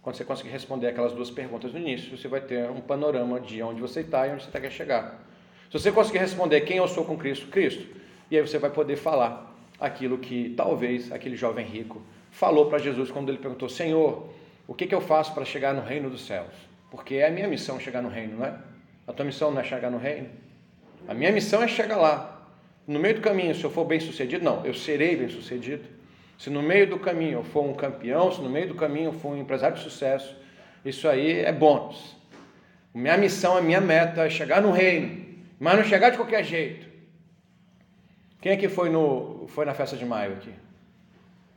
[0.00, 3.62] Quando você conseguir responder aquelas duas perguntas no início, você vai ter um panorama de
[3.62, 5.27] onde você está e onde você quer chegar.
[5.70, 7.86] Se você conseguir responder quem eu sou com Cristo, Cristo,
[8.30, 13.10] e aí você vai poder falar aquilo que talvez aquele jovem rico falou para Jesus
[13.10, 14.28] quando ele perguntou: Senhor,
[14.66, 16.54] o que, que eu faço para chegar no reino dos céus?
[16.90, 18.54] Porque é a minha missão chegar no reino, não é?
[19.06, 20.28] A tua missão não é chegar no reino?
[21.06, 22.46] A minha missão é chegar lá.
[22.86, 25.84] No meio do caminho, se eu for bem sucedido, não, eu serei bem sucedido.
[26.38, 29.12] Se no meio do caminho eu for um campeão, se no meio do caminho eu
[29.12, 30.34] for um empresário de sucesso,
[30.84, 32.16] isso aí é bônus.
[32.94, 35.27] Minha missão, a minha meta é chegar no reino,
[35.58, 36.86] mas não chegar de qualquer jeito.
[38.40, 40.54] Quem aqui foi, no, foi na festa de maio aqui?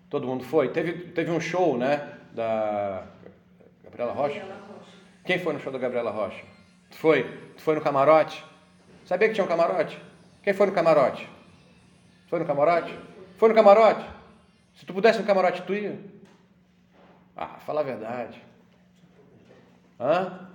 [0.09, 0.69] Todo mundo foi?
[0.69, 2.17] Teve, teve um show, né?
[2.33, 3.05] Da
[3.83, 4.43] Gabriela Rocha?
[5.23, 6.43] Quem foi no show da Gabriela Rocha?
[6.89, 7.23] Tu foi?
[7.55, 8.43] Tu foi no camarote?
[9.05, 10.01] Sabia que tinha um camarote?
[10.43, 11.29] Quem foi no camarote?
[12.27, 12.97] Foi no camarote?
[13.37, 14.09] Foi no camarote?
[14.75, 15.99] Se tu pudesse no camarote, tu ia?
[17.35, 18.41] Ah, fala a verdade.
[19.99, 20.49] Hã?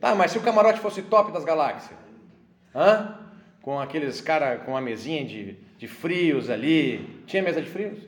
[0.00, 2.03] Tá, mas se o camarote fosse top das galáxias?
[2.74, 3.18] Hã?
[3.62, 7.22] Com aqueles cara com uma mesinha de, de frios ali.
[7.26, 7.98] Tinha mesa de frios?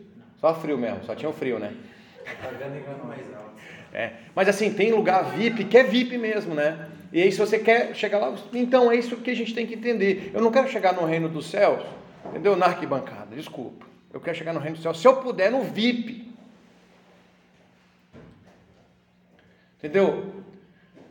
[0.40, 1.72] Só frio mesmo, só tinha o frio, né?
[3.92, 4.12] É.
[4.34, 6.88] Mas assim, tem lugar VIP, que é VIP mesmo, né?
[7.12, 9.74] E aí, se você quer chegar lá, então é isso que a gente tem que
[9.74, 10.32] entender.
[10.34, 11.82] Eu não quero chegar no reino dos céus,
[12.26, 12.56] entendeu?
[12.56, 13.86] Na arquibancada, desculpa.
[14.12, 16.34] Eu quero chegar no reino dos céus, se eu puder, no VIP.
[19.78, 20.34] Entendeu?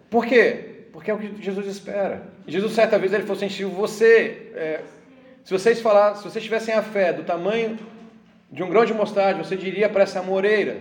[0.10, 0.74] Por quê?
[0.96, 2.24] Porque é o que Jesus espera.
[2.48, 4.82] Jesus, certa vez, ele falou assim: se você, é,
[5.43, 7.78] se vocês falar, se vocês tivessem a fé do tamanho
[8.50, 10.78] de um grão de mostarda, você diria para essa moreira: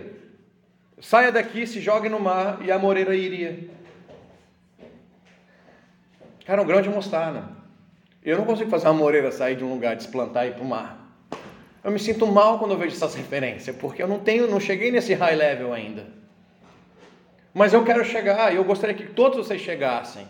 [1.01, 3.59] saia daqui, se jogue no mar, e a moreira iria.
[6.45, 7.49] Cara, um grão de mostarda.
[8.23, 10.65] Eu não consigo fazer uma moreira sair de um lugar, desplantar e ir para o
[10.65, 11.11] mar.
[11.83, 14.91] Eu me sinto mal quando eu vejo essas referências, porque eu não tenho, não cheguei
[14.91, 16.07] nesse high level ainda.
[17.55, 20.27] Mas eu quero chegar, eu gostaria que todos vocês chegassem.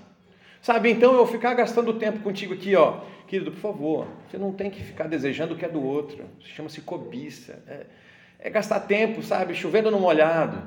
[0.61, 2.99] Sabe, então eu ficar gastando tempo contigo aqui, ó.
[3.27, 6.23] Querido, por favor, você não tem que ficar desejando o que é do outro.
[6.41, 7.63] Chama-se cobiça.
[7.67, 7.85] É,
[8.37, 9.55] é, gastar tempo, sabe?
[9.55, 10.61] Chovendo no molhado.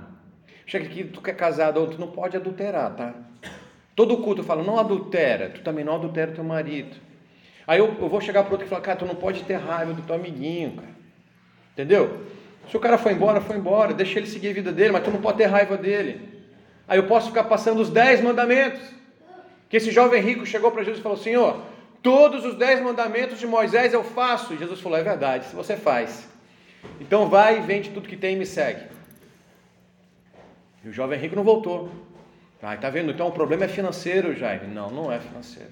[0.67, 3.15] Chega aqui, tu quer casado, tu não pode adulterar, tá?
[3.95, 6.97] Todo culto eu falo, não adultera, tu também não adultera teu marido.
[7.69, 9.93] Aí eu, eu vou chegar para outro e falar, cara, tu não pode ter raiva
[9.93, 10.97] do teu amiguinho, cara.
[11.73, 12.25] Entendeu?
[12.69, 15.13] Se o cara foi embora, foi embora, deixa ele seguir a vida dele, mas tu
[15.13, 16.38] não pode ter raiva dele.
[16.89, 18.80] Aí eu posso ficar passando os dez mandamentos.
[19.68, 21.62] Que esse jovem rico chegou para Jesus e falou: Senhor,
[22.03, 24.55] todos os dez mandamentos de Moisés eu faço.
[24.55, 26.26] E Jesus falou: É verdade, se você faz.
[26.99, 28.86] Então vai e vende tudo que tem e me segue.
[30.82, 31.91] E o jovem rico não voltou.
[32.62, 33.11] Ah, tá vendo?
[33.11, 34.66] Então o problema é financeiro, Jaime.
[34.66, 35.70] Não, não é financeiro.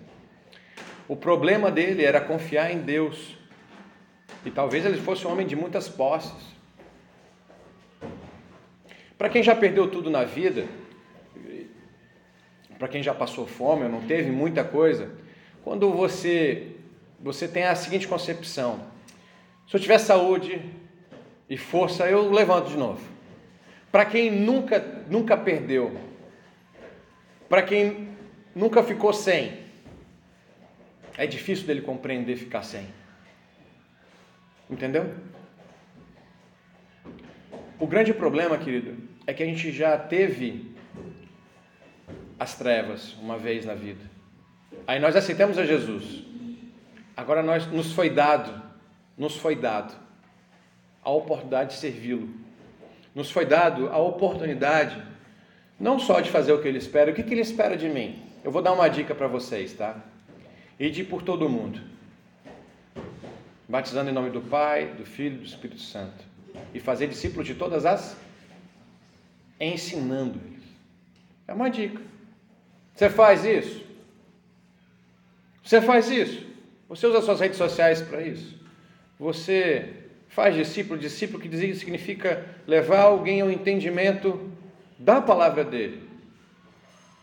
[1.08, 3.36] O problema dele era confiar em Deus.
[4.44, 6.56] E talvez ele fosse um homem de muitas posses.
[9.16, 10.66] Para quem já perdeu tudo na vida,
[12.78, 15.10] para quem já passou fome ou não teve muita coisa,
[15.62, 16.72] quando você
[17.18, 18.80] você tem a seguinte concepção:
[19.66, 20.60] se eu tiver saúde
[21.48, 23.00] e força, eu levanto de novo.
[23.90, 25.98] Para quem nunca nunca perdeu,
[27.48, 28.08] para quem
[28.54, 29.58] nunca ficou sem,
[31.16, 32.86] é difícil dele compreender ficar sem.
[34.68, 35.14] Entendeu?
[37.78, 38.96] O grande problema, querido,
[39.26, 40.75] é que a gente já teve
[42.38, 44.04] as trevas uma vez na vida.
[44.86, 46.24] Aí nós aceitamos a Jesus.
[47.16, 48.62] Agora nós nos foi dado,
[49.16, 49.94] nos foi dado
[51.02, 52.28] a oportunidade de servi-lo.
[53.14, 55.02] Nos foi dado a oportunidade
[55.78, 58.22] não só de fazer o que ele espera, o que, que ele espera de mim?
[58.42, 59.96] Eu vou dar uma dica para vocês, tá?
[60.78, 61.80] Ide por todo mundo,
[63.68, 66.24] batizando em nome do Pai, do Filho e do Espírito Santo,
[66.72, 68.16] e fazer discípulos de todas as,
[69.60, 70.64] ensinando eles.
[71.48, 72.00] É uma dica.
[72.96, 73.84] Você faz isso?
[75.62, 76.46] Você faz isso?
[76.88, 78.58] Você usa suas redes sociais para isso?
[79.20, 79.92] Você
[80.28, 84.50] faz discípulo, discípulo que significa levar alguém ao entendimento
[84.98, 86.08] da palavra dele,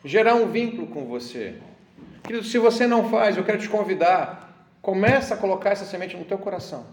[0.06, 1.56] gerar um vínculo com você.
[2.24, 6.24] Querido, se você não faz, eu quero te convidar, começa a colocar essa semente no
[6.24, 6.86] teu coração.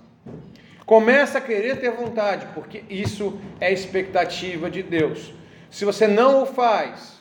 [0.86, 5.32] Começa a querer ter vontade, porque isso é expectativa de Deus.
[5.70, 7.19] Se você não o faz,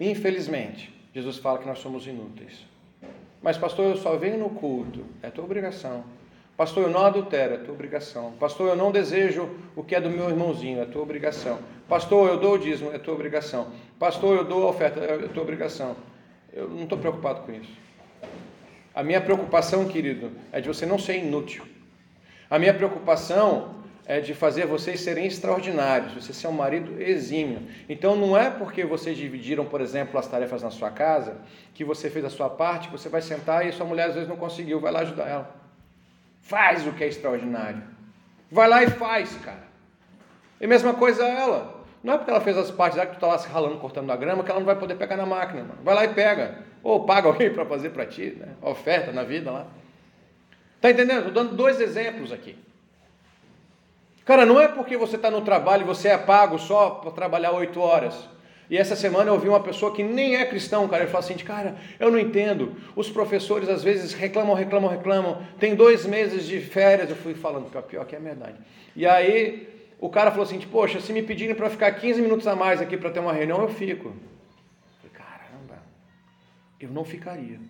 [0.00, 2.66] Infelizmente, Jesus fala que nós somos inúteis.
[3.40, 6.04] Mas, pastor, eu só venho no culto, é tua obrigação.
[6.56, 8.32] Pastor, eu não adultero, é tua obrigação.
[8.38, 11.58] Pastor, eu não desejo o que é do meu irmãozinho, é tua obrigação.
[11.88, 13.72] Pastor, eu dou o dízimo, é tua obrigação.
[13.98, 15.96] Pastor, eu dou a oferta, é tua obrigação.
[16.52, 17.72] Eu não estou preocupado com isso.
[18.94, 21.64] A minha preocupação, querido, é de você não ser inútil.
[22.48, 27.62] A minha preocupação é de fazer vocês serem extraordinários, você ser um marido exímio.
[27.88, 31.38] Então não é porque vocês dividiram, por exemplo, as tarefas na sua casa,
[31.74, 34.28] que você fez a sua parte, que você vai sentar e sua mulher às vezes
[34.28, 35.56] não conseguiu, vai lá ajudar ela.
[36.42, 37.82] Faz o que é extraordinário.
[38.50, 39.64] Vai lá e faz, cara.
[40.60, 41.82] E mesma coisa ela.
[42.02, 44.10] Não é porque ela fez as partes lá que tu está lá se ralando, cortando
[44.10, 45.62] a grama, que ela não vai poder pegar na máquina.
[45.62, 45.78] Mano.
[45.82, 46.58] Vai lá e pega.
[46.82, 48.48] Ou paga alguém para fazer para ti, né?
[48.60, 49.66] oferta na vida lá.
[50.82, 51.28] Tá entendendo?
[51.28, 52.58] Estou dando dois exemplos aqui.
[54.24, 57.52] Cara, não é porque você está no trabalho e você é pago só para trabalhar
[57.52, 58.28] oito horas.
[58.70, 61.36] E essa semana eu ouvi uma pessoa que nem é cristão, cara, ele falou assim,
[61.36, 62.74] cara, eu não entendo.
[62.96, 65.42] Os professores às vezes reclamam, reclamam, reclamam.
[65.60, 67.10] Tem dois meses de férias.
[67.10, 68.56] Eu fui falando, que pior que é verdade.
[68.96, 69.68] E aí
[70.00, 72.96] o cara falou assim, poxa, se me pedirem para ficar 15 minutos a mais aqui
[72.96, 74.08] para ter uma reunião, eu fico.
[74.08, 75.82] Eu falei, caramba,
[76.80, 77.60] eu não ficaria.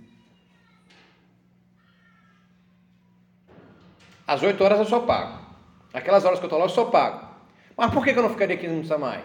[4.26, 5.43] Às oito horas eu só pago.
[5.94, 7.24] Aquelas horas que eu estou lá, eu só pago.
[7.76, 9.24] Mas por que eu não ficaria 15 minutos a mais?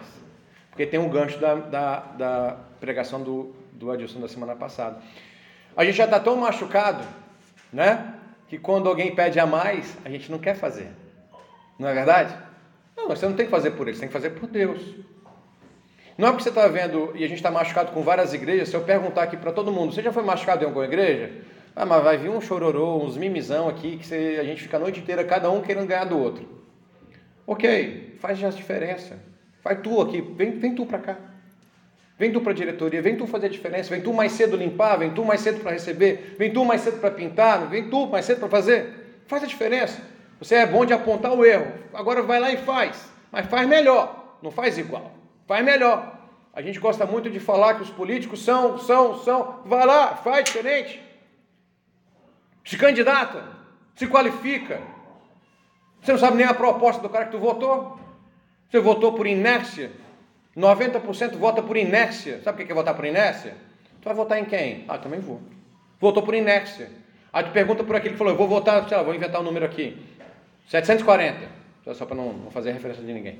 [0.70, 5.02] Porque tem um gancho da, da, da pregação do, do Adilson da semana passada.
[5.76, 7.04] A gente já está tão machucado,
[7.72, 8.14] né?
[8.48, 10.88] Que quando alguém pede a mais, a gente não quer fazer.
[11.76, 12.36] Não é verdade?
[12.96, 14.80] Não, você não tem que fazer por ele, você tem que fazer por Deus.
[16.16, 18.76] Não é porque você está vendo, e a gente está machucado com várias igrejas, se
[18.76, 21.32] eu perguntar aqui para todo mundo, você já foi machucado em alguma igreja?
[21.74, 24.80] Ah, mas vai vir um chororô, uns mimizão aqui, que você, a gente fica a
[24.80, 26.59] noite inteira, cada um querendo ganhar do outro.
[27.50, 29.18] Ok, faz já a diferença.
[29.64, 31.16] Vai tu aqui, vem, vem tu para cá.
[32.16, 34.96] Vem tu para a diretoria, vem tu fazer a diferença, vem tu mais cedo limpar,
[34.96, 38.24] vem tu mais cedo para receber, vem tu mais cedo para pintar, vem tu mais
[38.24, 39.22] cedo para fazer.
[39.26, 40.00] Faz a diferença.
[40.38, 41.72] Você é bom de apontar o erro.
[41.92, 43.10] Agora vai lá e faz.
[43.32, 45.10] Mas faz melhor, não faz igual.
[45.48, 46.20] Faz melhor.
[46.54, 49.62] A gente gosta muito de falar que os políticos são, são, são.
[49.64, 51.02] Vai lá, faz diferente.
[52.64, 53.42] Se candidata,
[53.96, 54.80] se qualifica,
[56.02, 57.98] você não sabe nem a proposta do cara que tu votou.
[58.70, 59.90] Você votou por inércia.
[60.56, 62.40] 90% vota por inércia.
[62.42, 63.54] Sabe o que é votar por inércia?
[64.00, 64.84] Tu vai votar em quem?
[64.88, 65.40] Ah, também vou.
[66.00, 66.88] Votou por inércia.
[67.32, 69.44] Aí tu pergunta por aquele que falou, eu vou votar, sei lá, vou inventar um
[69.44, 69.96] número aqui.
[70.68, 71.60] 740.
[71.94, 73.38] Só para não, não fazer referência de ninguém.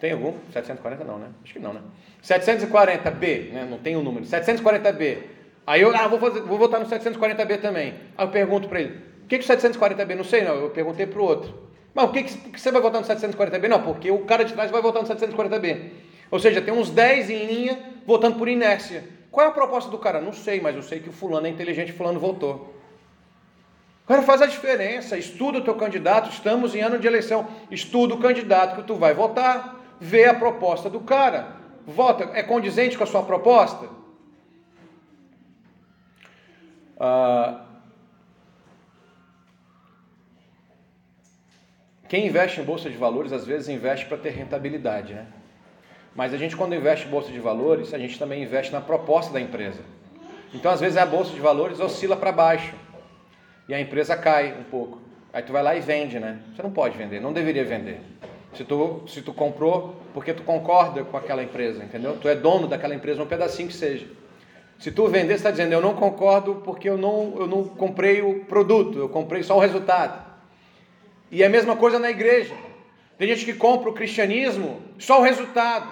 [0.00, 0.34] Tem algum?
[0.52, 1.28] 740 não, né?
[1.42, 1.80] Acho que não, né?
[2.22, 3.66] 740B, né?
[3.68, 4.26] Não tem o um número.
[4.26, 5.18] 740B.
[5.66, 7.94] Aí eu ah, vou, fazer, vou votar no 740B também.
[8.16, 10.14] Aí eu pergunto para ele, o que, que o 740B?
[10.14, 10.56] Não sei, não.
[10.56, 11.64] Eu perguntei para o outro.
[11.94, 13.68] Mas o que, que você vai votar no 740B?
[13.68, 15.90] Não, porque o cara de trás vai votar no 740B.
[16.30, 19.04] Ou seja, tem uns 10 em linha votando por inércia.
[19.30, 20.20] Qual é a proposta do cara?
[20.20, 22.74] Não sei, mas eu sei que o fulano é inteligente, fulano votou.
[24.06, 25.16] Cara, faz a diferença.
[25.16, 26.30] Estuda o teu candidato.
[26.30, 27.46] Estamos em ano de eleição.
[27.70, 29.80] Estuda o candidato que tu vai votar.
[30.00, 31.56] Vê a proposta do cara.
[31.86, 32.30] Vota.
[32.34, 33.88] É condizente com a sua proposta?
[36.98, 37.63] Ah,
[42.14, 45.26] quem investe em bolsa de valores às vezes investe para ter rentabilidade, né?
[46.14, 49.32] Mas a gente quando investe em bolsa de valores, a gente também investe na proposta
[49.32, 49.80] da empresa.
[50.54, 52.72] Então às vezes a bolsa de valores oscila para baixo
[53.68, 55.00] e a empresa cai um pouco.
[55.32, 56.38] Aí tu vai lá e vende, né?
[56.54, 58.00] Você não pode vender, não deveria vender.
[58.54, 62.16] Se tu, se tu comprou porque tu concorda com aquela empresa, entendeu?
[62.22, 64.06] Tu é dono daquela empresa, um pedacinho que seja.
[64.78, 68.22] Se tu vender, você está dizendo, eu não concordo porque eu não, eu não comprei
[68.22, 70.33] o produto, eu comprei só o resultado.
[71.30, 72.54] E a mesma coisa na igreja.
[73.16, 75.88] Tem gente que compra o cristianismo só o resultado,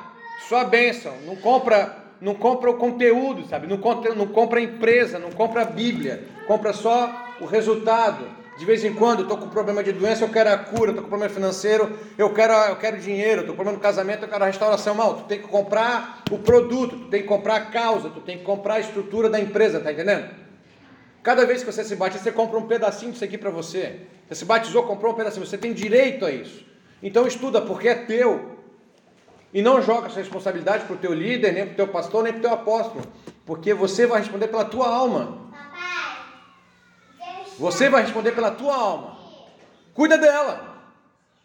[0.48, 3.66] só a bênção, não compra, não compra o conteúdo, sabe?
[3.66, 8.42] Não compra, não compra a empresa, não compra a Bíblia, compra só o resultado.
[8.58, 11.08] De vez em quando, estou com problema de doença, eu quero a cura, estou com
[11.08, 14.46] problema financeiro, eu quero, eu quero dinheiro, estou com problema no casamento, eu quero a
[14.46, 14.94] restauração.
[14.94, 18.38] Mal, tu tem que comprar o produto, tu tem que comprar a causa, tu tem
[18.38, 20.41] que comprar a estrutura da empresa, tá entendendo?
[21.22, 24.00] Cada vez que você se bate, você compra um pedacinho disso aqui para você.
[24.28, 26.64] Você se batizou, comprou um pedacinho, você tem direito a isso.
[27.02, 28.58] Então estuda, porque é teu.
[29.54, 32.32] E não joga essa responsabilidade para o teu líder, nem para o teu pastor, nem
[32.32, 33.04] para o teu apóstolo.
[33.44, 35.42] Porque você vai responder pela tua alma.
[37.58, 39.18] Você vai responder pela tua alma.
[39.94, 40.72] Cuida dela.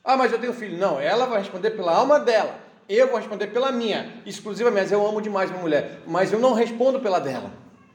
[0.03, 0.77] Ah, mas eu tenho filho.
[0.77, 2.55] Não, ela vai responder pela alma dela.
[2.87, 4.93] Eu vou responder pela minha, exclusivamente.
[4.93, 7.51] Eu amo demais minha mulher, mas eu não respondo pela dela.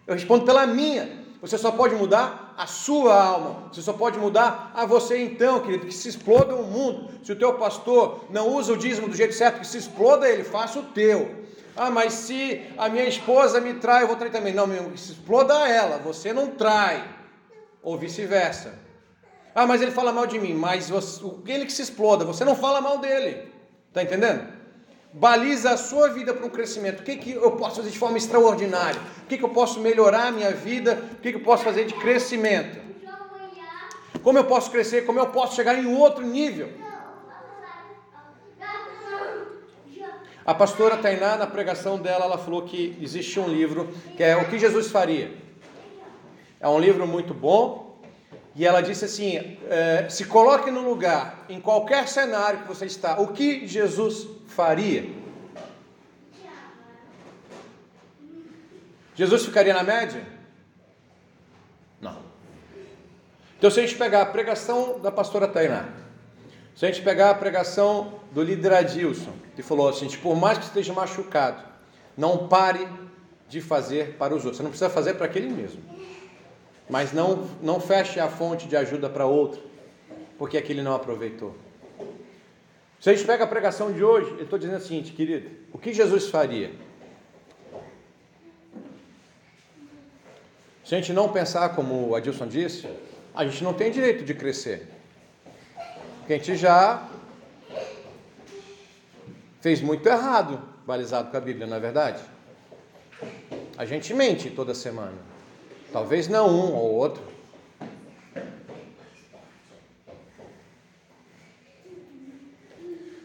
[0.07, 1.22] Eu respondo pela minha.
[1.43, 3.69] Você só pode mudar a sua alma.
[3.73, 7.11] Você só pode mudar a você então, querido, que se exploda o mundo.
[7.25, 10.45] Se o teu pastor não usa o dízimo do jeito certo, que se exploda ele,
[10.45, 11.43] faça o teu.
[11.77, 14.55] Ah, mas se a minha esposa me trai, eu vou trair também.
[14.55, 17.03] Não, meu, se exploda ela, você não trai
[17.83, 18.79] ou vice-versa.
[19.53, 22.55] Ah, mas ele fala mal de mim, mas você, ele que se exploda, você não
[22.55, 23.51] fala mal dele.
[23.93, 24.47] Tá entendendo?
[25.15, 27.01] Baliza a sua vida para um crescimento.
[27.01, 29.01] O que, que eu posso fazer de forma extraordinária?
[29.25, 31.05] O que, que eu posso melhorar a minha vida?
[31.13, 32.81] O que, que eu posso fazer de crescimento?
[34.23, 35.05] Como eu posso crescer?
[35.05, 36.71] Como eu posso chegar em outro nível?
[40.45, 44.49] A pastora Tainá, na pregação dela, ela falou que existe um livro que é O
[44.49, 45.31] que Jesus faria.
[46.59, 48.01] É um livro muito bom.
[48.55, 53.21] E ela disse assim: é, se coloque no lugar, em qualquer cenário que você está,
[53.21, 55.11] o que Jesus faria?
[59.15, 60.27] Jesus ficaria na média?
[62.01, 62.17] Não.
[63.59, 65.89] Então, se a gente pegar a pregação da pastora Tainá,
[66.75, 70.65] se a gente pegar a pregação do líder Adilson, que falou assim: por mais que
[70.65, 71.63] esteja machucado,
[72.17, 72.89] não pare
[73.49, 74.57] de fazer para os outros.
[74.57, 75.83] Você não precisa fazer para aquele mesmo
[76.93, 79.63] mas não, não feche a fonte de ajuda para outro,
[80.39, 81.57] porque aquele não aproveitou.
[83.03, 85.77] Se a gente pega a pregação de hoje, eu estou dizendo o seguinte, querido: o
[85.77, 86.71] que Jesus faria?
[90.85, 92.89] Se a gente não pensar como o Adilson disse,
[93.35, 94.89] a gente não tem direito de crescer.
[96.19, 97.09] Porque a gente já
[99.61, 102.23] fez muito errado, balizado com a Bíblia, não é verdade?
[103.77, 105.19] A gente mente toda semana.
[105.93, 107.32] Talvez não um ou outro.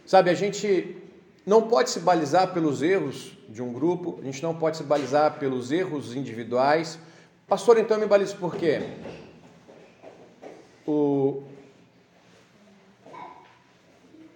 [0.08, 0.96] Sabe, a gente
[1.46, 5.38] não pode se balizar pelos erros de um grupo, a gente não pode se balizar
[5.38, 6.98] pelos erros individuais.
[7.46, 8.80] Pastor, então me balizo por quê?
[10.88, 11.44] O.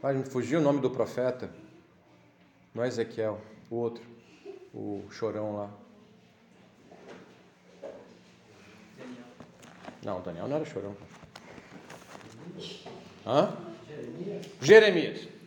[0.01, 1.49] Vai me fugir o nome do profeta.
[2.75, 4.03] Não é Ezequiel, o outro,
[4.73, 5.69] o chorão lá.
[10.03, 10.97] Não, Daniel não era chorão.
[13.25, 13.55] Hã?
[13.87, 14.47] Jeremias.
[14.61, 15.40] Jeremias.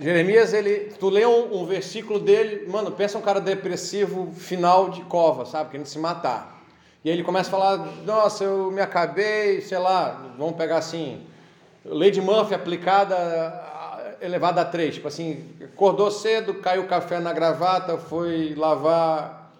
[0.00, 5.02] Jeremias, ele, tu lê um, um, versículo dele, mano, pensa um cara depressivo, final de
[5.02, 6.62] cova, sabe, querendo se matar.
[7.04, 11.26] E aí ele começa a falar, nossa, eu me acabei, sei lá, vamos pegar assim,
[11.84, 13.66] Lady Murphy aplicada
[14.20, 14.94] elevado a três.
[14.94, 19.52] Tipo assim, acordou cedo, caiu o café na gravata, foi lavar,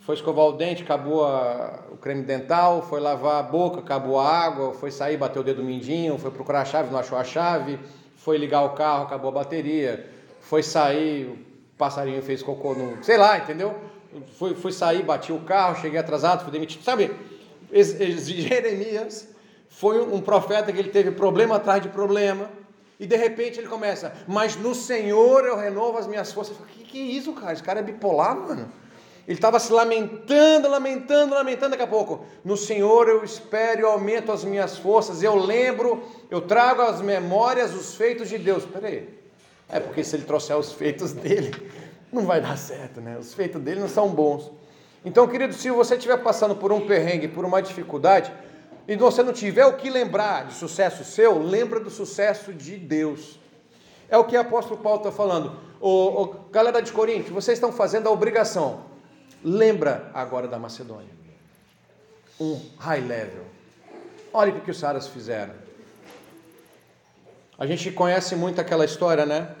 [0.00, 4.28] foi escovar o dente, acabou a, o creme dental, foi lavar a boca, acabou a
[4.28, 7.78] água, foi sair, bateu o dedo mindinho, foi procurar a chave, não achou a chave,
[8.24, 10.08] foi ligar o carro, acabou a bateria,
[10.40, 11.38] foi sair, o
[11.76, 13.04] passarinho fez cocô no.
[13.04, 13.74] sei lá, entendeu?
[14.38, 16.82] Fui, fui sair, bati o carro, cheguei atrasado, fui demitido.
[16.82, 17.14] Sabe,
[17.70, 19.28] Jeremias
[19.68, 22.48] foi um profeta que ele teve problema atrás de problema.
[22.98, 26.56] E de repente ele começa, mas no Senhor eu renovo as minhas forças.
[26.68, 27.52] Que, que é isso, cara?
[27.52, 28.72] Esse cara é bipolar, mano.
[29.26, 31.70] Ele estava se lamentando, lamentando, lamentando.
[31.70, 35.22] Daqui a pouco, no Senhor eu espero e aumento as minhas forças.
[35.22, 38.64] Eu lembro, eu trago às memórias os feitos de Deus.
[38.64, 39.08] Peraí,
[39.68, 41.54] é porque se ele trouxer os feitos dele,
[42.12, 43.16] não vai dar certo, né?
[43.18, 44.50] Os feitos dele não são bons.
[45.04, 48.32] Então, querido, se você estiver passando por um perrengue, por uma dificuldade,
[48.86, 53.38] e você não tiver o que lembrar de sucesso seu, lembra do sucesso de Deus.
[54.08, 55.58] É o que o apóstolo Paulo está falando.
[55.80, 58.93] O, galera de Corinto, vocês estão fazendo a obrigação.
[59.44, 61.12] Lembra agora da Macedônia.
[62.40, 63.44] Um high level.
[64.32, 65.52] Olha o que os caras fizeram.
[67.58, 69.54] A gente conhece muito aquela história, né?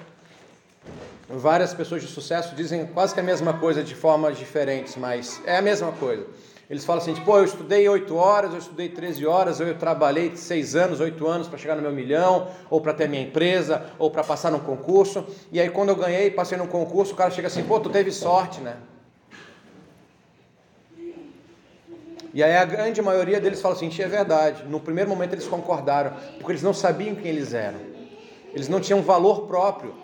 [1.28, 5.58] Várias pessoas de sucesso dizem quase que a mesma coisa de formas diferentes, mas é
[5.58, 6.26] a mesma coisa.
[6.68, 10.74] Eles falam assim, tipo, eu estudei 8 horas, eu estudei 13 horas, eu trabalhei 6
[10.74, 14.24] anos, 8 anos para chegar no meu milhão, ou para ter minha empresa, ou para
[14.24, 15.26] passar num concurso.
[15.52, 18.10] E aí quando eu ganhei, passei num concurso, o cara chega assim, pô, tu teve
[18.10, 18.76] sorte, né?
[22.34, 24.64] E aí a grande maioria deles fala assim, é verdade.
[24.64, 27.78] No primeiro momento eles concordaram, porque eles não sabiam quem eles eram.
[28.52, 29.94] Eles não tinham valor próprio.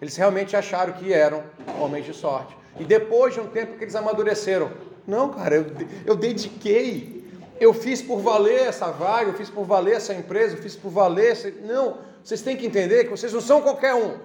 [0.00, 1.44] Eles realmente acharam que eram
[1.78, 2.56] homens de sorte.
[2.80, 4.70] E depois de um tempo que eles amadureceram,
[5.06, 5.66] não, cara, eu,
[6.06, 7.22] eu dediquei,
[7.60, 10.90] eu fiz por valer essa vaga, eu fiz por valer essa empresa, eu fiz por
[10.90, 11.32] valer.
[11.32, 11.50] Essa...
[11.50, 14.16] Não, vocês têm que entender que vocês não são qualquer um.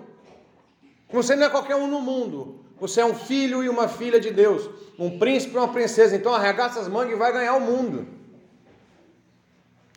[1.12, 2.62] Você não é qualquer um no mundo.
[2.80, 6.16] Você é um filho e uma filha de Deus, um príncipe e uma princesa.
[6.16, 8.08] Então arregaça as mangas e vai ganhar o mundo.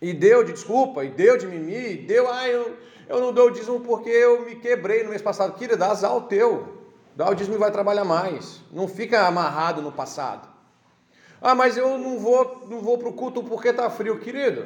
[0.01, 2.77] E deu de desculpa, e deu de mimi, e deu, ah, eu,
[3.09, 5.55] eu não dou o dízimo porque eu me quebrei no mês passado.
[5.55, 6.77] Queria dar azar ao teu.
[7.17, 8.61] Dá o dízimo e vai trabalhar mais.
[8.71, 10.47] Não fica amarrado no passado.
[11.41, 14.65] Ah, mas eu não vou, não vou para o culto porque está frio, querido.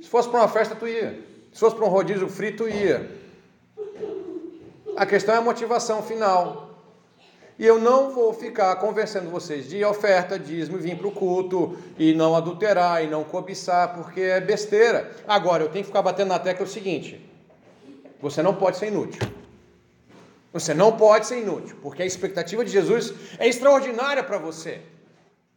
[0.00, 1.22] Se fosse para uma festa, tu ia.
[1.52, 3.10] Se fosse para um rodízio frio, tu ia.
[4.96, 6.65] A questão é a motivação final.
[7.58, 12.12] E eu não vou ficar convencendo vocês de oferta, dízimo, vir para o culto e
[12.12, 15.10] não adulterar e não cobiçar, porque é besteira.
[15.26, 17.18] Agora, eu tenho que ficar batendo na tecla o seguinte:
[18.20, 19.26] você não pode ser inútil.
[20.52, 24.80] Você não pode ser inútil, porque a expectativa de Jesus é extraordinária para você.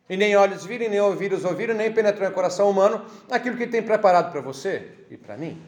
[0.10, 3.72] E nem olhos viram, nem ouvidos ouviram, nem penetrou em coração humano aquilo que ele
[3.72, 5.62] tem preparado para você e para mim.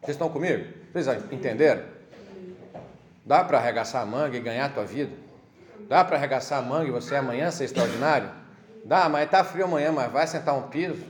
[0.00, 0.64] Vocês estão comigo?
[0.92, 1.95] Vocês entenderam?
[3.26, 5.12] Dá para arregaçar a manga e ganhar a tua vida?
[5.88, 8.30] Dá para arregaçar a manga e você amanhã ser extraordinário?
[8.84, 11.02] Dá, mas está frio amanhã, mas vai sentar um piso,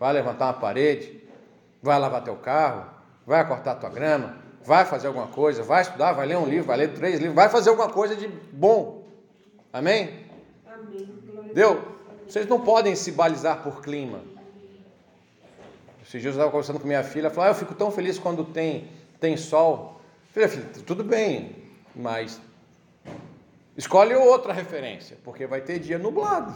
[0.00, 1.22] vai levantar uma parede,
[1.82, 2.86] vai lavar teu carro,
[3.26, 6.78] vai cortar tua grama, vai fazer alguma coisa, vai estudar, vai ler um livro, vai
[6.78, 9.06] ler três livros, vai fazer alguma coisa de bom.
[9.70, 10.24] Amém?
[11.52, 11.96] Deu?
[12.26, 14.20] Vocês não podem se balizar por clima.
[16.02, 18.42] Esses dias eu estava conversando com minha filha, falou: ah, eu fico tão feliz quando
[18.42, 18.88] tem,
[19.20, 19.97] tem sol.
[20.32, 20.48] Filha,
[20.86, 21.56] tudo bem,
[21.94, 22.40] mas
[23.76, 26.54] escolhe outra referência, porque vai ter dia nublado.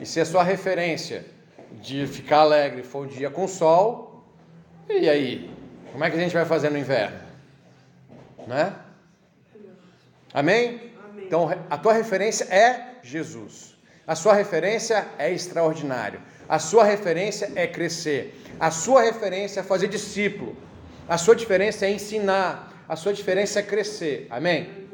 [0.00, 1.26] E se a sua referência
[1.72, 4.24] de ficar alegre for um dia com sol,
[4.88, 5.50] e aí?
[5.92, 7.18] Como é que a gente vai fazer no inverno?
[8.46, 8.74] Né?
[10.32, 10.92] Amém?
[11.10, 11.26] Amém?
[11.26, 13.76] Então a tua referência é Jesus.
[14.06, 16.20] A sua referência é extraordinário.
[16.48, 18.42] A sua referência é crescer.
[18.58, 20.56] A sua referência é fazer discípulo.
[21.08, 22.84] A sua diferença é ensinar.
[22.86, 24.26] A sua diferença é crescer.
[24.28, 24.88] Amém?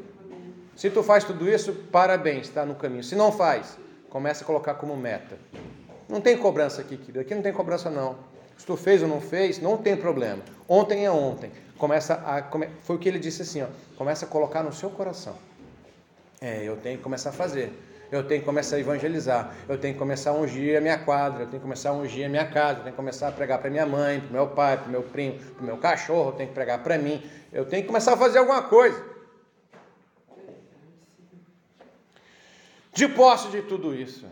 [0.75, 3.03] Se tu faz tudo isso, parabéns, está no caminho.
[3.03, 3.77] Se não faz,
[4.09, 5.37] começa a colocar como meta.
[6.07, 7.19] Não tem cobrança aqui, querido.
[7.19, 8.15] Aqui não tem cobrança, não.
[8.57, 10.41] Se tu fez ou não fez, não tem problema.
[10.69, 11.51] Ontem é ontem.
[11.77, 14.89] Começa a, come, foi o que ele disse assim, ó, começa a colocar no seu
[14.89, 15.35] coração.
[16.39, 17.73] É, eu tenho que começar a fazer.
[18.11, 19.55] Eu tenho que começar a evangelizar.
[19.67, 21.43] Eu tenho que começar a ungir a minha quadra.
[21.43, 22.79] Eu tenho que começar a ungir a minha casa.
[22.79, 25.39] Eu tenho que começar a pregar para minha mãe, para meu pai, para meu primo,
[25.39, 26.29] para meu cachorro.
[26.29, 27.23] Eu tenho que pregar para mim.
[27.51, 29.03] Eu tenho que começar a fazer alguma coisa.
[32.93, 34.25] De posse de tudo isso.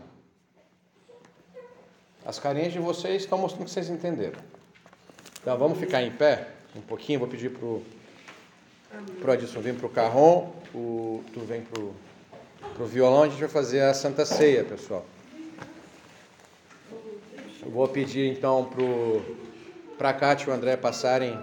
[2.24, 4.40] As carinhas de vocês estão mostrando que vocês entenderam.
[5.40, 7.18] Então vamos ficar em pé um pouquinho.
[7.18, 7.84] Vou pedir para o
[9.30, 10.50] Adilson vir para o carrom.
[10.74, 11.94] O, tu vem para o
[12.74, 15.04] para o violão a gente vai fazer a Santa Ceia, pessoal.
[17.62, 18.70] Eu vou pedir então
[19.96, 21.38] para a Cátia e o André passarem.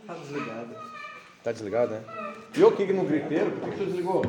[0.00, 0.76] Está desligado.
[1.38, 2.04] Está desligado, né?
[2.54, 4.22] Eu que no griteiro, por que, você desligou?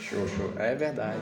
[0.00, 0.52] show, show.
[0.58, 1.20] É verdade.